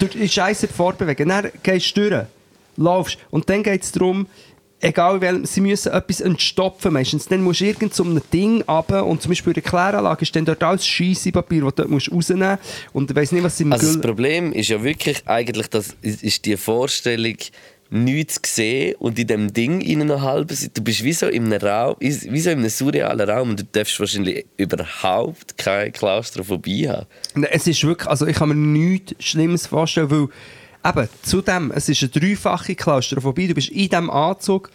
[0.00, 1.28] Durch die Scheiße fortbewegen.
[1.28, 2.26] Dann gehst du durch,
[2.76, 3.18] laufst.
[3.30, 4.26] Und dann geht es darum,
[4.80, 7.26] egal welchem, sie müssen etwas entstopfen meistens.
[7.26, 10.34] Dann musst du irgend so ein Ding runter und zum Beispiel in der Kläranlage ist
[10.34, 12.88] dann dort alles Scheissepapier, das du dort musst rausnehmen musst.
[12.94, 15.94] Und ich weiss nicht, was sie Also das Güll- Problem ist ja wirklich eigentlich, das
[16.02, 17.36] ist die Vorstellung,
[17.90, 20.72] nichts zu sehen und in dem Ding in einer halben Seite.
[20.74, 23.64] Du bist wie so in einem Raum, wie so in einem surrealen Raum und du
[23.64, 27.06] darfst wahrscheinlich überhaupt keine Klaustrophobie haben.
[27.34, 30.28] Nein, Es ist wirklich, also ich kann mir nichts Schlimmes vorstellen, weil
[30.84, 34.70] eben, zudem, es ist eine dreifache Klaustrophobie, du bist in diesem Anzug,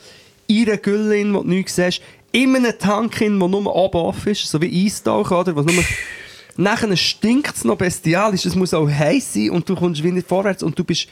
[0.47, 2.01] in einer Gülle, in, wo du nichts siehst,
[2.34, 5.56] in einem Tank, in, der nur oben offen ist, so wie Eistauchen, oder?
[5.56, 5.84] Was nur
[6.58, 10.28] Nachher stinkt es noch bestialisch, es muss auch heiß sein und du kommst wie nicht
[10.28, 11.08] vorwärts und du bist...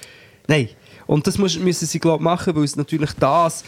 [0.47, 0.69] Nein.
[1.07, 3.63] Und das müssen sie glaub, machen, weil es natürlich das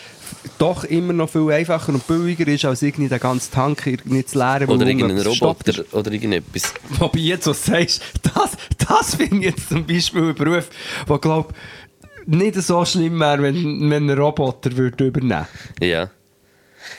[0.57, 4.37] doch immer noch viel einfacher und billiger ist, als irgendwie den ganzen Tank irgendwie zu
[4.37, 4.63] leeren.
[4.63, 5.79] Oder unten irgendein etwas verstopft ist.
[5.79, 6.73] Roboter oder irgendetwas.
[6.99, 8.51] Wobei jetzt, was sagst, das,
[8.87, 10.69] das finde ich jetzt zum Beispiel ein Beruf,
[11.07, 11.53] der, glaube
[12.25, 15.47] nicht so schlimm wäre, wenn, wenn ein Roboter würde übernehmen
[15.79, 16.09] Ja.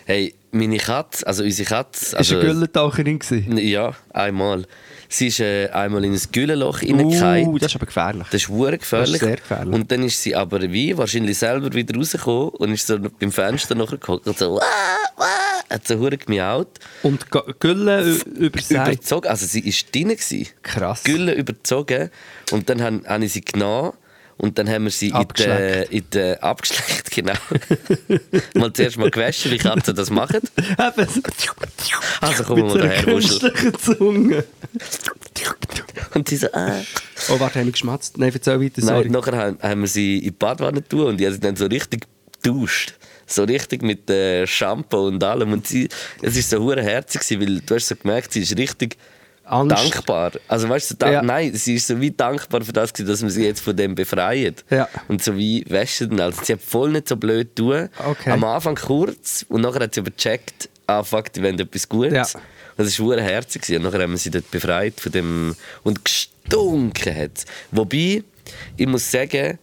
[0.05, 2.07] Hey, meine Katze, also unsere Katze...
[2.07, 2.19] würde.
[2.19, 3.59] Also, Ist eine Güllentaucherin gewesen?
[3.59, 4.67] Ja, einmal.
[5.09, 7.49] Sie ist äh, einmal in ein Güllenloch reingefallen.
[7.49, 8.27] Uh, das ist aber gefährlich.
[8.31, 9.13] Das ist hure gefährlich.
[9.13, 9.75] Das ist sehr gefährlich.
[9.75, 13.75] Und dann ist sie aber wie wahrscheinlich selber wieder rausgekommen und ist so beim Fenster
[13.75, 14.63] nachher gehockt und so «Wah,
[15.17, 15.25] wah»,
[15.75, 16.69] hat so hure gemiaut.
[17.03, 18.89] Und G- Gülle übersagt.
[18.93, 20.09] Überzogen, also sie war drin.
[20.09, 20.47] gewesen.
[20.63, 21.03] Krass.
[21.05, 22.11] Gülle überzogen
[22.53, 23.93] und dann habe ich sie genommen
[24.39, 25.61] Und dann haben wir sie in Abgeschleckt.
[25.61, 27.33] der, in der abgeschleckt, genau.
[28.55, 30.41] mal zuerst mal gewaschen, wie Katzen das machen.
[32.21, 33.51] Also kommen wir mal daher, Wuschel.
[33.51, 34.45] künstlichen Zunge.
[36.15, 36.83] Und sie so, äh.
[37.31, 38.19] Oh, warte, haben wir geschmatzt?
[38.19, 39.05] Nein, erzähl weiter, sorry.
[39.05, 41.57] Nein, nachher haben, haben wir sie in die Badwanne tun und die haben sie dann
[41.57, 42.07] so richtig
[42.43, 42.95] geduscht.
[43.27, 45.53] So richtig mit äh, Shampoo und allem.
[45.53, 45.89] Und sie,
[46.23, 48.99] es war so hure herzig, weil du hast so gemerkt, sie ist richtig
[49.47, 49.77] Angst.
[49.95, 50.33] dankbar.
[50.49, 51.23] Also weißt du, da Ja.
[51.23, 54.65] nein, sie ist so wie dankbar für das, dass man sie jetzt von dem befreit.
[54.71, 54.89] Ja.
[55.09, 56.21] Und so wie wäschen.
[56.21, 57.89] Also sie hat voll nicht so blöd tun.
[58.05, 58.31] Okay.
[58.31, 62.13] Am Anfang kurz und nachher hat sie aber gecheckt, ah fuck, die wollen etwas Gutes.
[62.35, 62.41] Ja.
[62.77, 63.63] Das war hure herzig.
[63.77, 65.55] Und nachher haben wir sie dort befreit von dem...
[65.83, 68.23] Und gestunken hat Wobei,
[68.77, 69.59] ich muss sagen,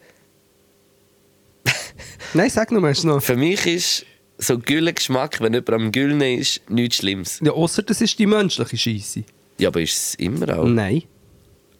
[2.33, 3.21] Nein, sag noch mal noch.
[3.21, 4.05] für mich ist
[4.37, 7.39] so Güllengeschmack, wenn jemand am Güllen ist, nichts Schlimmes.
[7.43, 9.23] Ja, außer das ist die menschliche Scheisse.
[9.63, 10.65] Ja, aber ist es immer auch?
[10.67, 11.04] Nein.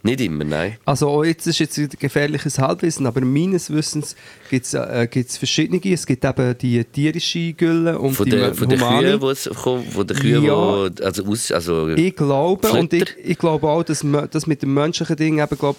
[0.06, 0.76] Nicht immer, nein.
[0.84, 4.17] Also oh, jetzt ist jetzt wieder gefährliches Halbwissen, aber meines Wissens
[4.50, 5.80] gibt es äh, gibt's verschiedene.
[5.93, 9.08] Es gibt eben die tierische Gülle und Von die den von der humane.
[9.08, 10.54] Kühen, wo es kommt, von den Kühen, Ja.
[10.54, 14.74] wo, also aus, also Ich glaube, und ich, ich glaube auch, dass das mit dem
[14.74, 15.78] menschlichen Ding eben, glaub,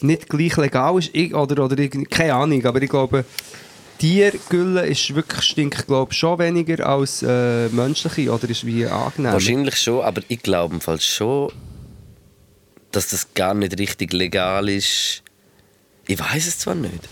[0.00, 1.10] nicht gleich legal ist.
[1.12, 3.26] Ich, oder, oder ich, keine Ahnung, aber ich glaube,
[4.00, 9.32] Tiergülle ist wirklich, stinkt glaube schon weniger als äh, menschliche oder ist wie angenehm.
[9.32, 11.52] wahrscheinlich schon, aber ich glaube im Fall schon,
[12.92, 15.22] dass das gar nicht richtig legal ist.
[16.06, 17.08] Ich weiß es zwar nicht.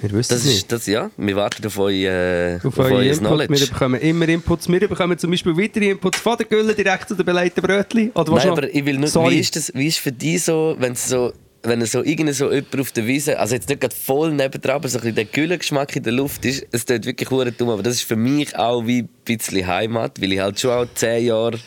[0.00, 0.72] Wir wissen Das es nicht.
[0.72, 1.10] das, ja.
[1.16, 3.22] Wir warten auf, euer, Auf auf euer Input.
[3.22, 3.66] Wir Knowledge.
[3.68, 4.68] bekommen immer Inputs.
[4.68, 8.10] Wir bekommen zum Beispiel weitere Inputs von der Gülle direkt zu den belegten Brötchen.
[8.10, 10.92] Oder Nein, aber ich will nur, wie ist das, wie ist für dich so, wenn
[10.92, 11.32] es so,
[11.64, 14.88] wenn so irgendein so jemand auf der Wiese, also jetzt nicht gerade voll nebendran, aber
[14.88, 17.82] so ein bisschen der Güllengeschmack in der Luft ist, es tut wirklich hure dumm, aber
[17.82, 21.26] das ist für mich auch wie ein bisschen Heimat, weil ich halt schon auch zehn
[21.26, 21.58] Jahre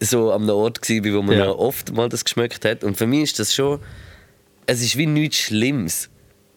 [0.00, 1.50] so am Ort war, wo man Ja.
[1.50, 3.78] oft mal das geschmeckt hat und für mich ist das schon,
[4.66, 6.08] es ist wie nichts Schlimmes.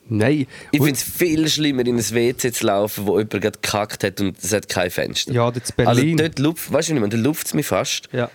[0.10, 0.48] Nein.
[0.72, 4.20] Ich finde es viel schlimmer, in ein WC zu laufen, wo jemand gerade gekackt hat
[4.20, 5.32] und es hat kein Fenster.
[5.32, 6.20] Ja, das in Berlin.
[6.20, 8.10] Also dort luft, weißt du nicht, mehr, dort luft es mich fast.
[8.12, 8.30] ja.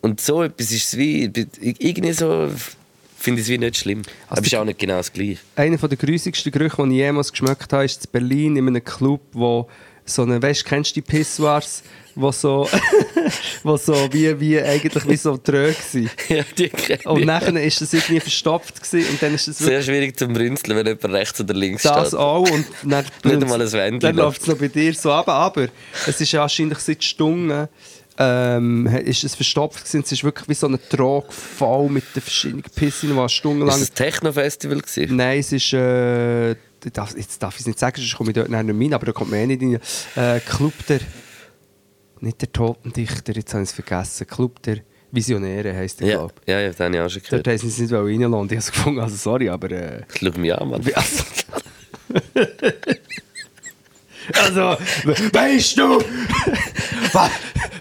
[0.00, 1.24] Und so etwas ist es wie,
[1.60, 2.48] irgendwie so,
[3.18, 4.02] finde ich es wie nicht schlimm.
[4.28, 5.38] Aber es ist auch nicht genau das Gleiche.
[5.56, 9.20] Einer der grusigsten Gerüche, die ich jemals geschmeckt habe, ist in Berlin in einem Club,
[9.32, 9.68] wo
[10.04, 11.82] so eine, weißt, kennst du die Pissoirs,
[12.14, 12.68] wo so,
[13.62, 16.10] wo so wie, wie eigentlich wie so trög sind.
[16.28, 19.82] ja, die kenne Und nachher ist das irgendwie verstopft gewesen, und dann ist das Sehr
[19.82, 22.18] schwierig zum Brünzeln, wenn jemand rechts oder links das steht.
[22.18, 25.28] auch und dann, Nicht einmal ein Wändchen dann läuft es noch bei dir so ab,
[25.28, 25.68] aber
[26.06, 27.68] es ist wahrscheinlich seit Stunden
[28.18, 30.02] ähm, ist es verstopft gewesen.
[30.04, 33.78] Es ist wirklich wie so ein Trog voll mit den verschiedenen Pissen, die Ist stundenlang...
[33.78, 35.16] das Techno-Festival gewesen?
[35.16, 35.72] Nein, es ist...
[35.72, 38.94] Äh, ich darf, jetzt darf ich es nicht sagen, sonst komme ich dort nicht rein,
[38.94, 39.62] aber da kommt man eh nicht
[40.16, 40.36] rein.
[40.36, 41.00] Äh, Club der...
[42.20, 44.26] Nicht der Totendichter, jetzt habe ich es vergessen.
[44.26, 44.78] Club der
[45.12, 47.28] Visionäre heisst der, Ja, glaube ja, ja, das habe ich auch schon ich.
[47.28, 47.60] Dort gehört.
[47.62, 49.70] haben sie es nicht reinlassen ich habe es gefunden, also sorry, aber...
[49.70, 50.82] Äh, Schau mich an, Mann.
[50.94, 51.24] also,
[54.42, 57.30] also, we- weißt du, we-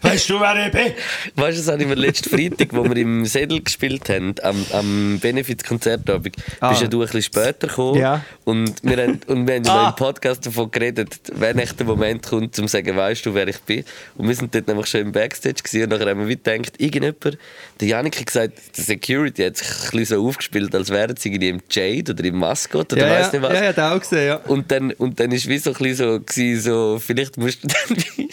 [0.02, 0.94] weißt du, wer ich bin?
[1.36, 4.66] Weißt du, das habe ich mir letzten Freitag, wo wir im Sedel gespielt haben, am,
[4.72, 6.70] am Benefizkonzertabend, Ah.
[6.70, 8.00] bist ja du ein bisschen später gekommen.
[8.00, 8.24] Ja.
[8.46, 9.90] Und wir haben, und wir haben Ah.
[9.90, 13.48] im Podcast davon geredet, wenn echt der Moment kommt, um zu sagen, weißt du, wer
[13.48, 13.84] ich bin.
[14.16, 17.38] Und wir sind dort nämlich schon im Backstage gewesen, und nachher haben wir gedacht, irgendjemand,
[17.80, 21.30] der Janik hat gesagt, der Security hat sich ein bisschen so aufgespielt, als wären sie
[21.30, 23.54] irgendwie im Jade oder im Mascot oder Ja, ja, nicht was.
[23.54, 24.36] ja, ja, den auch gesehen, ja.
[24.48, 27.68] Und dann, und dann ist wie so ein bisschen so, gewesen, so vielleicht musst du
[27.68, 27.98] dann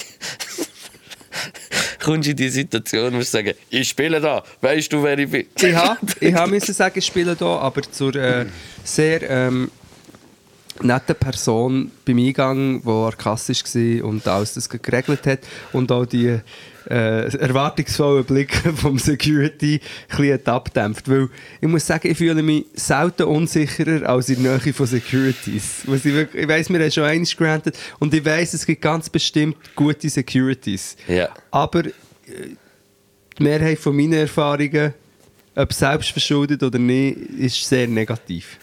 [2.05, 5.47] kommst in die Situation, musst du sagen, ich spiele da, weißt du, wer ich bin?
[5.57, 8.47] Ich habe ich ha müssen sagen, ich spiele hier, aber zur äh,
[8.85, 9.71] sehr ähm,
[10.83, 15.41] netten Person beim Eingang, die sarkastisch war und alles das geregelt hat
[15.73, 16.41] und auch die
[16.91, 19.81] äh, erwartungsvollen Blicke vom Security
[20.19, 21.09] ein hat abdämpft.
[21.09, 21.29] Weil
[21.61, 25.83] ich muss sagen, ich fühle mich selten unsicherer als in der Nähe von Securities.
[25.87, 28.83] Was ich wirklich, ich weiss, wir haben schon eines granted und ich weiss, es gibt
[28.83, 30.97] ganz bestimmt gute Securities.
[31.09, 31.29] Ja.
[31.51, 31.93] Aber äh,
[33.39, 34.95] die Mehrheit von meinen Erfahrungen,
[35.57, 38.59] ob selbst verschuldet oder nicht, ist sehr negativ.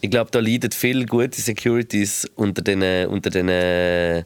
[0.00, 4.24] Ich glaube, da leiden viele gute Securities unter den, unter den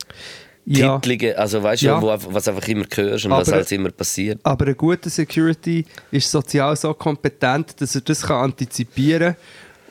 [0.66, 0.98] Ja.
[0.98, 2.00] Titeln, also weißt du, Ja.
[2.00, 4.40] wo, was einfach immer hörst und was Aber- halt immer passiert.
[4.44, 9.36] Aber ein guter Security ist sozial so kompetent, dass er das kann antizipieren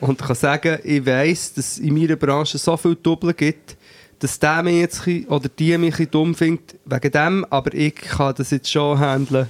[0.00, 3.76] und kann sagen, ich weiss, dass es in meiner Branche so viel Doppel gibt,
[4.18, 8.50] dass der mich jetzt oder die mich dumm findet wegen dem, aber ich kann das
[8.50, 9.46] jetzt schon handeln.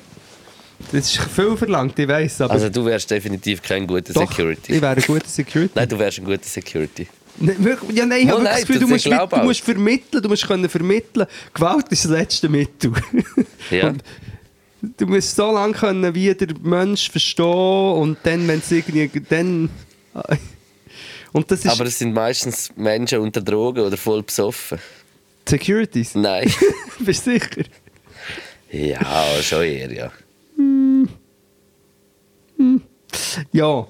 [0.92, 4.74] Das ist viel verlangt, ich aber Also du wärst definitiv kein guter doch, Security.
[4.74, 5.72] ich wäre ein guter Security.
[5.74, 7.06] Nein, du wärst ein guter Security.
[7.38, 10.22] Nein, wirklich- Ja, nein, ich Oh, habe das Gefühl, du musst, mit, du musst vermitteln,
[10.22, 11.26] du musst können vermitteln.
[11.52, 12.92] Gewalt ist das letzte Mittel.
[13.70, 13.88] Ja.
[13.88, 14.02] Und
[14.96, 17.44] du musst so lange können, wie der Mensch verstehen
[17.94, 19.68] und dann, wenn es irgendwie, dann...
[21.32, 24.78] Und das ist Aber es sind meistens Menschen unter Drogen oder voll besoffen.
[25.48, 26.14] Securities.
[26.14, 26.48] Nein.
[27.00, 27.62] Bist du sicher?
[28.70, 29.02] ja,
[29.42, 30.12] schon eher, ja.
[33.52, 33.86] Ja.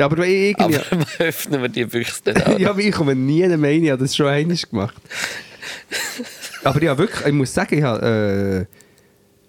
[0.00, 0.76] Aber irgendwie...
[0.76, 2.58] Aber öffnen wir die Büchse nicht an.
[2.58, 4.96] ja, aber ich komme nie in meine, ich habe das schon einmal gemacht.
[6.64, 8.74] aber ja, wirklich, ich muss sagen, ich habe äh,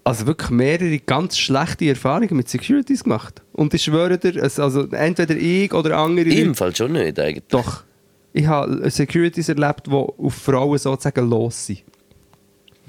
[0.04, 3.42] also wirklich mehrere ganz schlechte Erfahrungen mit Securities gemacht.
[3.52, 7.44] Und ich schwöre dir, also entweder ich oder andere Im Fall schon nicht, eigentlich.
[7.48, 7.84] Doch.
[8.32, 11.82] Ich habe Securities erlebt, die auf Frauen sozusagen los sind.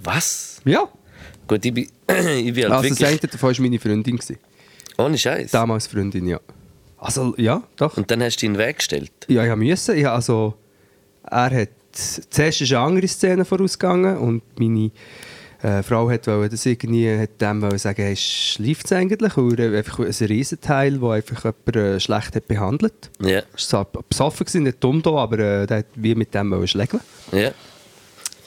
[0.03, 0.61] Was?
[0.65, 0.87] Ja.
[1.47, 3.07] Gut, ich bin, ich bin halt Also das wirklich...
[3.07, 4.15] eine davon war meine Freundin.
[4.15, 4.37] Gewesen.
[4.97, 5.51] Ohne Scheiß.
[5.51, 6.39] Damals Freundin, ja.
[7.01, 7.97] Also, ja, doch.
[7.97, 9.11] Und dann hast du ihn weggestellt.
[9.27, 9.95] Ja, ich musste.
[9.95, 10.53] Ich habe also,
[11.23, 14.91] er hat, zuerst ist eine andere Szene vorausgegangen und meine
[15.63, 19.35] äh, Frau hat wollte das irgendwie, hat dem sagen, hey, schläft es eigentlich?
[19.35, 23.09] Und er einfach ein Riesenteil, der einfach jemand äh, schlecht hat behandelt.
[23.19, 23.39] Ja.
[23.39, 26.67] Er war besoffen, gewesen, nicht dumm da, aber äh, der hat wie mit dem wollte
[26.67, 27.01] schlägeln.
[27.31, 27.51] Ja.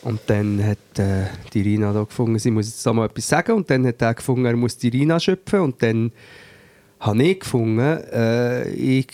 [0.03, 3.53] Und dann hat äh, die Rina da gefunden, sie muss jetzt da mal etwas sagen.
[3.53, 5.61] Und dann hat er gefunden, er muss die Rina schöpfen.
[5.61, 6.13] Und dann
[7.07, 7.81] habe ich gefunden,
[8.13, 9.09] äh, ich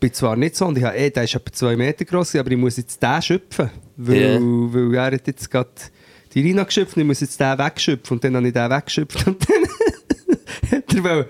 [0.00, 2.50] bin zwar nicht so, und ich habe, eh, der ist etwa zwei Meter groß, aber
[2.50, 3.70] ich muss jetzt den schöpfen.
[3.96, 4.38] Weil, Ja.
[4.40, 5.70] weil er hat jetzt gerade
[6.34, 8.16] die Rina geschöpft und ich muss jetzt den wegschöpfen.
[8.16, 9.26] Und dann habe ich den weggeschöpft.
[9.26, 11.24] Und dann hat er wollen,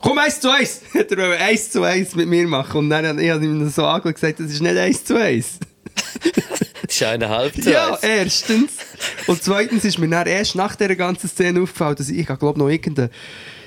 [0.00, 0.80] Komm, eins zu eins!
[0.94, 2.76] Hat er wollen eins zu eins mit mir machen.
[2.78, 5.58] Und dann habe ich ihm so angeschaut und gesagt, das ist nicht eins zu eins.
[6.82, 8.72] Das ist eineinhalb zu Ja, erstens.
[9.28, 12.58] Und zweitens ist mir dann erst nach dieser ganzen Szene aufgefallen, dass ich, ich glaube
[12.58, 13.08] noch irgendeine,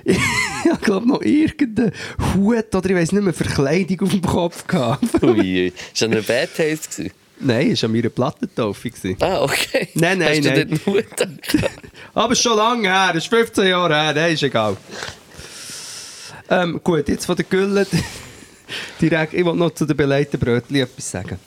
[0.73, 1.91] ich glaube noch irgendeinen
[2.35, 5.23] Hut oder ich weiß nicht mehr, Verkleidung auf dem Kopf gehabt.
[5.23, 5.67] Ui, ui.
[5.67, 6.89] Ist das eine Bad Taste?
[7.03, 7.11] Gewesen?
[7.39, 8.89] nein, es war an meiner Plattentaufe.
[9.19, 9.89] Ah, okay.
[9.95, 10.55] Nein, nein, Hast du nein.
[10.55, 11.69] dort einen Hut?
[12.13, 14.77] Aber es schon lange her, das ist 15 Jahre her, das ist egal.
[16.49, 17.87] Ähm, gut, jetzt von der Gülle
[19.01, 21.39] direkt, ich wollte noch zu den belegten Brötchen etwas sagen.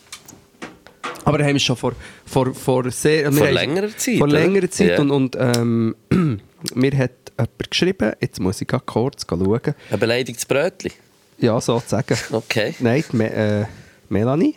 [1.25, 1.92] Aber haben wir schon vor,
[2.27, 3.31] vor, vor sehr...
[3.33, 5.01] Vor längerer Zeit, Vor längerer Zeit Ja.
[5.01, 5.94] und, und ähm,
[6.75, 10.92] mir hat jemand geschrieben, jetzt muss ich kurz schauen, Ein beleidigtes Brötchen?
[11.38, 12.16] ja, sozusagen.
[12.33, 12.75] Okay.
[12.81, 13.64] Nein, Me äh,
[14.09, 14.57] Melanie.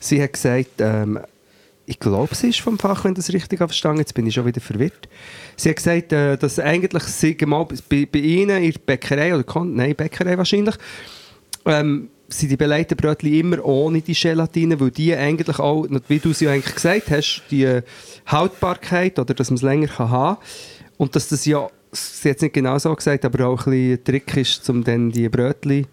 [0.00, 1.18] Sie hat gesagt, ähm,
[1.84, 4.46] ich glaube, sie ist vom Fach, wenn ich das richtig verstanden Jetzt bin ich schon
[4.46, 5.08] wieder verwirrt.
[5.56, 9.44] Sie hat gesagt, äh, dass eigentlich sie mal bei, bei ihnen in der Bäckerei, oder
[9.44, 10.76] Kon nein, Bäckerei wahrscheinlich,
[11.64, 16.34] ähm, sind die belegten Brötchen immer ohne die Gelatine, weil die eigentlich auch, wie du
[16.34, 17.80] sie eigentlich gesagt hast, die
[18.26, 20.36] Haltbarkeit oder dass man es länger kann haben
[20.98, 23.92] und dass das ja, sie hat es nicht genau so gesagt, aber auch ein bisschen
[23.92, 25.86] ein Trick ist, um dann die Brötchen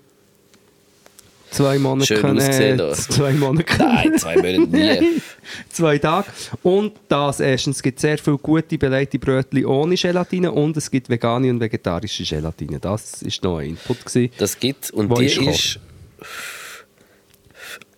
[1.55, 3.65] zwei Monate Schön können, äh, zwei Monate.
[3.79, 5.21] Nein, zwei Monate nie.
[5.69, 6.27] zwei Tage.
[6.63, 11.09] Und das erstens, es gibt sehr viele gute belegte Brötchen ohne Gelatine und es gibt
[11.09, 12.79] vegane und vegetarische Gelatine.
[12.79, 14.05] Das war noch ein Input.
[14.05, 14.33] Gewesen.
[14.37, 15.79] Das gibt und die ist ist...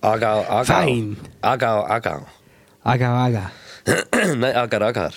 [0.02, 0.66] Agar, Agar.
[0.66, 1.18] Fein.
[1.42, 2.28] Agar, Agar.
[2.84, 3.52] Aga, aga.
[4.38, 5.12] Nein, Agar, Agar.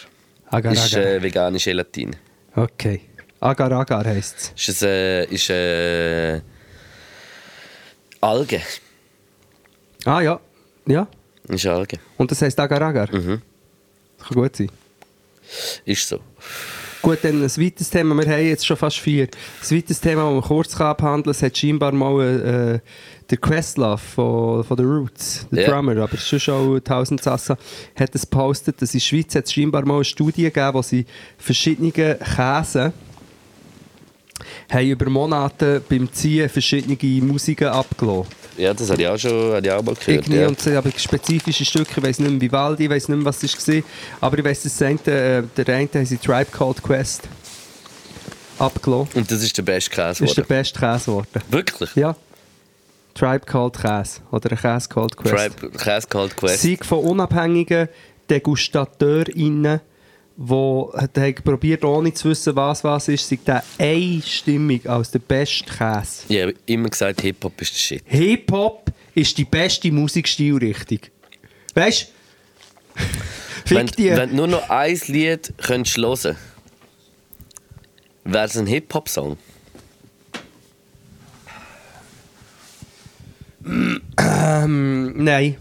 [0.50, 1.06] Agar, Ist agar.
[1.06, 2.12] äh, vegane Gelatine.
[2.54, 3.02] Okay.
[3.40, 4.68] Agar, agar heisst es.
[4.68, 6.40] Ist äh, ist, äh,
[8.20, 8.60] Alge.
[10.04, 10.40] Ah ja.
[10.86, 11.06] Ja.
[11.48, 11.98] Ist Alge.
[12.18, 13.08] Und das heisst agar, agar.
[13.14, 13.40] Mhm.
[14.18, 14.70] Das kann gut sein.
[15.84, 16.20] Ist so.
[17.02, 18.14] Gut, dann ein zweites Thema.
[18.14, 19.24] Wir haben jetzt schon fast vier.
[19.24, 19.30] Ein
[19.62, 21.30] zweites Thema, das man kurz abhandeln.
[21.30, 22.88] Es hat scheinbar mal äh,
[23.30, 25.70] der Questlove von, von The Roots, der Ja.
[25.70, 27.56] Drummer, aber schon schon Tausend Sassa,
[27.98, 30.82] hat es gepostet, dass in der Schweiz hat es scheinbar mal eine Studie gegeben, wo
[30.82, 31.06] sie
[31.38, 32.92] verschiedene Käse
[34.70, 38.39] haben über Monate beim Ziehen verschiedene Musiken abgelassen.
[38.56, 40.08] Ja, das habe ich auch schon habe ich auch mal gehört.
[40.08, 40.48] Irgendwie, Ja.
[40.48, 43.42] und so, aber spezifische Stücke, ich weiß nicht mehr Vivaldi, ich weiß nicht mehr, was
[43.42, 43.82] es war,
[44.20, 47.22] aber ich weiß, dass das eine, äh, der eine sie Tribe Called Quest
[48.58, 49.08] abgelassen.
[49.14, 50.02] Und das ist der beste Käse.
[50.02, 50.48] Das ist der geworden.
[50.48, 51.28] beste Käse geworden.
[51.48, 51.94] Wirklich?
[51.96, 52.16] Ja.
[53.14, 54.20] Tribe Called Käse.
[54.30, 55.34] Oder ein Käse Called Quest.
[55.58, 56.60] Tribe, Käse Cold Quest.
[56.62, 57.88] Sieg von unabhängigen
[58.28, 59.80] DegustateurInnen,
[60.42, 65.64] die haben probiert, ohne zu wissen, was was ist, sind der einstimmig als der beste
[65.64, 66.24] Käse.
[66.28, 68.02] Ich habe immer gesagt, Hip-Hop ist der Shit.
[68.06, 71.00] Hip-Hop ist die beste Musikstilrichtung.
[71.74, 72.10] Weißt
[72.96, 73.02] du?
[73.74, 74.10] Wenn, die.
[74.10, 76.36] wenn du nur noch ein Lied könntest hören
[78.24, 79.36] wäre es ein Hip-Hop-Song.
[84.18, 85.56] Ähm, nein.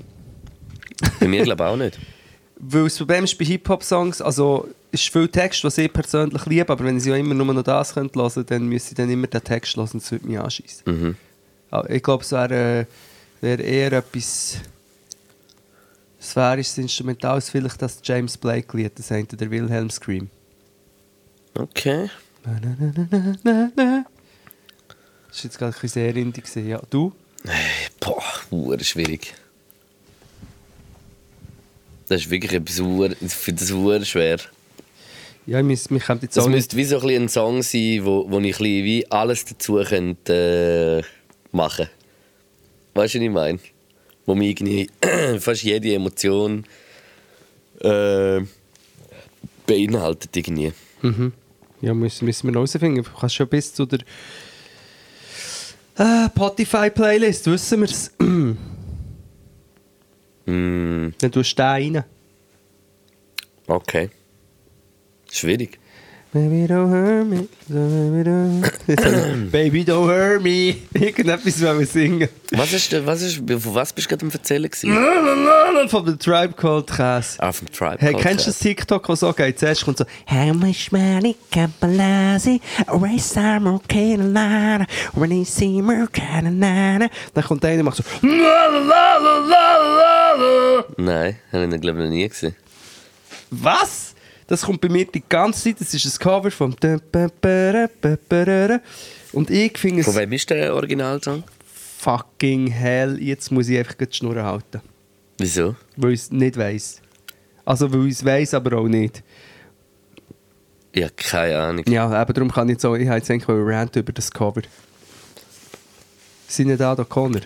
[1.20, 2.00] Bei mir glaube ich auch nicht.
[2.60, 6.84] Weil das Problem ist bei Hip-Hop-Songs, also ist viel Text, was ich persönlich liebe, aber
[6.84, 9.44] wenn ich ja immer nur noch das könnte hören, dann müsste ich dann immer den
[9.44, 10.84] Text hören, das würde mich anschießen.
[10.86, 11.16] Mhm.
[11.88, 12.86] Ich glaube, es wäre äh,
[13.42, 14.58] wär eher etwas
[16.22, 20.30] sphärisches Instrumentales, vielleicht das James Blake-Lied, das hinter der Wilhelm Scream.
[21.54, 22.10] Okay.
[22.44, 24.06] Na, na, na, na, na, na.
[25.30, 26.44] Das war jetzt gerade ein bisschen sehr indie.
[26.68, 26.82] Ja.
[26.90, 27.14] Du?
[28.00, 29.34] Boah, hure schwierig.
[32.10, 32.80] Das ist wirklich etwas,
[33.22, 34.40] ich finde das hure schwer.
[35.46, 38.40] Ja, mir, mir kommt jetzt Das müsste wie so ein, ein Song sein, wo, wo
[38.40, 41.88] ich wie alles dazu könnte, äh, machen
[42.96, 43.60] Weißt du, was ich meine?
[44.26, 44.90] Wo mir irgendwie
[45.40, 46.66] fast jede Emotion
[47.82, 48.42] äh,
[49.68, 50.36] beinhaltet.
[50.36, 50.74] Irgendwie.
[51.02, 51.32] Mhm.
[51.82, 53.04] Ja, müssen, müssen wir noch herausfinden.
[53.04, 54.00] Du kannst schon bis zu der
[55.98, 58.12] äh, Spotify-Playlist, wissen wir es.
[60.50, 62.04] Mm, Dann tust du den rein.
[63.68, 64.10] okay.
[65.32, 65.80] Schwierig.
[66.32, 70.76] Baby don't hurt me, baby don't, baby don't hurt me.
[70.94, 72.30] Irgendetwas wollen wir singen.
[72.52, 74.70] Was ist, was ist, von was bist du gerade am Erzählen?
[74.70, 74.96] Gewesen?
[75.90, 77.42] Von der Tribe Called Cast.
[77.42, 77.98] Ah, vom Tribe.
[78.00, 78.60] Hey, Called kennst du das.
[78.60, 79.58] TikTok, was so geht?
[79.58, 86.08] Zuerst kommt so How much money can Palazzi Erase summer Carolina When they see me
[86.12, 88.04] Carolina Dann kommt einer und macht so
[90.98, 92.56] Nein, habe ich glaube ich noch nie gesehen.
[93.50, 94.09] Was?
[94.50, 95.80] Das kommt bei mir die ganze Zeit.
[95.80, 96.76] Das ist ein Cover vom
[99.32, 101.44] Und ich finde Von es wem ist der Originalsong?
[102.00, 103.22] fucking hell.
[103.22, 104.82] Jetzt muss ich einfach die Schnur halten.
[105.38, 105.76] Wieso?
[105.98, 107.00] Weil ich es nicht weiss.
[107.64, 109.22] Also, weil ich es weiss, aber auch nicht.
[110.94, 111.86] Ich habe keine Ahnung.
[111.88, 114.64] Ja, aber darum kann ich auch, ich habe jetzt eigentlich Rant über das Cover.
[116.48, 117.42] Sind da da Connor?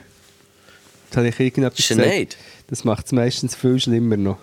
[1.05, 2.29] Jetzt habe ich irgendetwas Sinead?
[2.29, 2.37] gesagt.
[2.67, 4.37] Das macht es meistens viel schlimmer noch.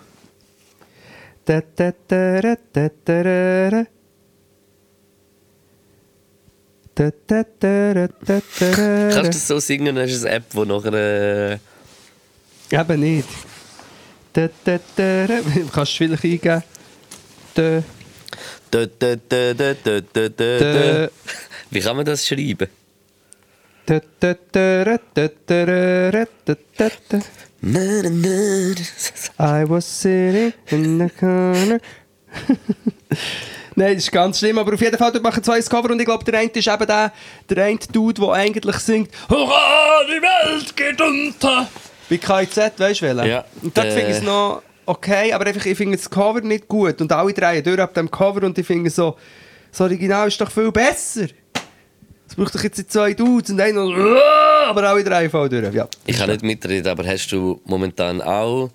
[1.45, 3.85] Da, da, da, da, da, da, da.
[6.93, 7.11] Da,
[9.13, 10.93] Kannst du das so singen, dann hast eine App, die nachher...
[10.93, 11.57] Äh,
[12.71, 13.27] Eben nicht.
[14.33, 15.41] Da, da, da, da.
[15.73, 16.63] Kannst du vielleicht eingeben?
[17.53, 17.81] Da,
[18.69, 21.09] da, da, da, da, da, da, da.
[21.69, 22.67] Wie kann man das schreiben?
[23.85, 27.19] da, da, da, da, da, da, da, da, da.
[29.39, 31.79] I was sitting in the corner.
[33.75, 35.99] Nein, das ist ganz schlimm, aber auf jeden Fall dort machen zwei ein Cover und
[35.99, 37.11] ich glaube, der eine ist eben der,
[37.49, 41.67] der eine Dude, der eigentlich singt Hurra, die Welt geht unter!
[42.09, 43.25] Bei KIZ, weißt du welchen?
[43.29, 46.41] Ja, Und dort der- finde ich es noch okay, aber einfach, ich finde das Cover
[46.41, 49.15] nicht gut und alle drehen durch ab dem Cover und ich finde so,
[49.71, 51.27] das Original ist doch viel besser.
[52.31, 53.81] Es braucht doch jetzt zwei Dudes und einer
[54.69, 55.73] aber alle drei fallen durch.
[55.73, 55.89] Ja.
[56.05, 58.69] Ich kann nicht mitreden, aber hast du momentan auch,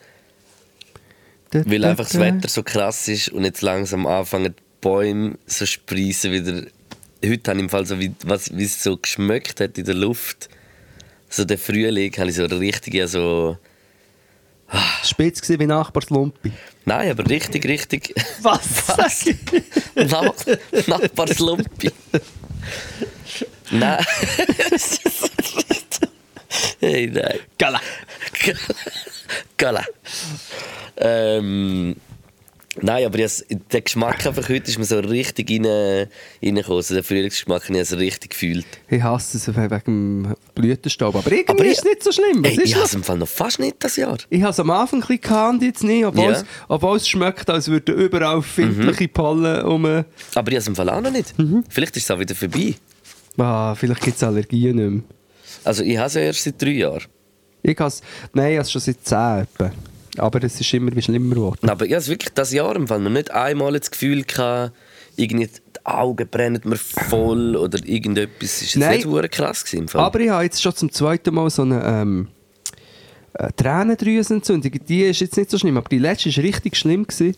[1.52, 6.32] weil einfach das Wetter so krass ist und jetzt langsam anfangen die Bäume so sprießen
[6.32, 6.66] wieder.
[7.24, 9.94] Heute habe ich im Fall so, wie, was, wie es so geschmeckt hat in der
[9.94, 10.50] Luft.
[11.30, 13.56] So der Frühling habe ich so richtig ja so...
[15.02, 16.52] Spitz gewesen wie Nachbars Lumpi.
[16.84, 18.14] Nein, aber richtig, richtig...
[18.42, 18.86] Was?
[18.98, 19.24] Was?
[20.10, 20.34] Nach,
[20.86, 21.90] Nachbarslumpi.
[23.80, 23.98] Na.
[26.80, 27.40] hey, nee.
[27.58, 27.80] Kala.
[29.56, 29.84] Kala.
[31.00, 31.94] Um,
[32.82, 35.64] nein, aber yes, der Geschmack einfach heute ist mir so richtig rein,
[36.42, 36.76] reingekommen.
[36.78, 38.66] Also der Frühlingsgeschmack habe ich also richtig gefühlt.
[38.88, 41.14] Ich hasse es wegen dem Blütenstaub.
[41.16, 42.44] Aber irgendwie Aber ich- ist es nicht so schlimm.
[42.44, 42.90] Was Ey, ich habe das?
[42.90, 44.18] es im Fall noch fast nicht das Jahr.
[44.30, 46.30] Ich habe es am Anfang ein bisschen gehabt jetzt nicht, obwohl, Ja.
[46.32, 49.84] es, obwohl es schmeckt, als würden überall findliche Pollen um.
[49.84, 51.38] Aber ich habe es im Fall auch noch nicht.
[51.38, 51.64] Mhm.
[51.68, 52.74] Vielleicht ist es auch wieder vorbei.
[53.38, 55.02] Ah, vielleicht gibt es Allergien nicht mehr.
[55.64, 57.02] Also ich habe es ja erst seit drei Jahren.
[57.62, 58.00] Ich has,
[58.32, 59.72] nein, ich habe es schon seit 10 etwa.
[60.18, 61.68] Aber es ist immer wie schlimmer geworden.
[61.68, 64.72] Aber ich habe wirklich das Jahr im Fall noch nicht einmal das Gefühl gehabt,
[65.16, 68.62] irgendwie die Augen brennen mir voll oder irgendetwas.
[68.62, 68.96] Ist jetzt Nein.
[68.96, 70.00] nicht hure krass gewesen, im Fall.
[70.02, 72.28] Aber ich habe jetzt schon zum zweiten Mal so eine ähm,
[73.34, 74.72] äh, Tränendrüsenentzündung.
[74.88, 77.06] Die ist jetzt nicht so schlimm, aber die letzte war richtig schlimm.
[77.06, 77.36] Gewesen,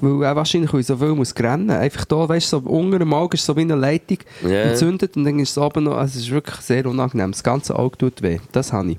[0.00, 1.70] weil er wahrscheinlich weil ich so viel muss rennen.
[1.70, 4.62] Einfach da, weißt du, so unter dem Auge ist so wie eine Leitung Ja.
[4.62, 7.32] entzündet und dann ist es oben noch, also es ist wirklich sehr unangenehm.
[7.32, 8.38] Das ganze Auge tut weh.
[8.52, 8.98] Das habe ich.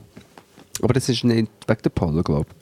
[0.81, 2.58] Aber das ist nicht wegen der Pollen, glaube ich.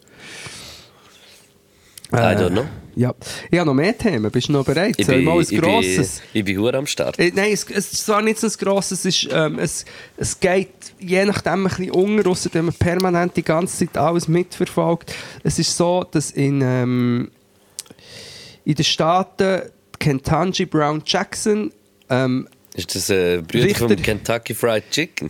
[2.14, 2.66] I don't know.
[2.96, 3.14] Ja.
[3.52, 4.32] Ich habe noch mehr Themen.
[4.32, 4.96] Bist du noch bereit?
[4.98, 6.22] Ich bin, mal ein ich bin, grosses?
[6.34, 7.20] ich bin hure am Start.
[7.20, 9.86] Äh, Nein, es, es ist zwar nicht so ein grosses, es, ist, ähm, es,
[10.16, 15.14] es geht je nachdem ein bisschen unter, wenn man permanent die ganze Zeit alles mitverfolgt.
[15.44, 17.30] Es ist so, dass in, ähm,
[18.66, 19.64] in den Staaten
[20.00, 21.72] Kentanji Brown Jackson
[22.10, 25.30] ähm, Ist das ein Brüder Richter- vom Kentucky Fried Chicken?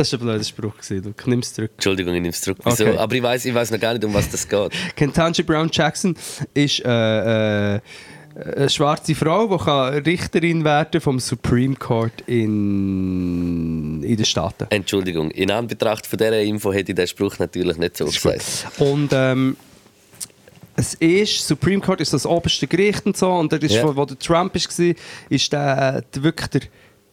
[0.00, 1.70] Das war ein blöder Spruch, gewesen, du nimmst es zurück.
[1.74, 2.58] Entschuldigung, ich nehme es zurück.
[2.64, 2.86] Wieso?
[2.86, 2.96] Okay.
[2.96, 4.72] Aber ich weiß ich noch gar nicht, um was das geht.
[4.96, 6.16] Kentanji Brown Jackson
[6.54, 7.80] ist äh, äh,
[8.56, 14.66] eine schwarze Frau, die kann Richterin werden vom Supreme Court in, in den Staaten.
[14.70, 18.66] Entschuldigung, in Anbetracht von dieser Info hätte ich den Spruch natürlich nicht so gesagt.
[18.78, 19.56] Und ähm,
[20.76, 23.84] es ist, Supreme Court ist das oberste Gericht und so, und das ist, Ja.
[23.84, 24.94] wo, wo der Trump war,
[25.28, 26.62] ist der, der wirklich der,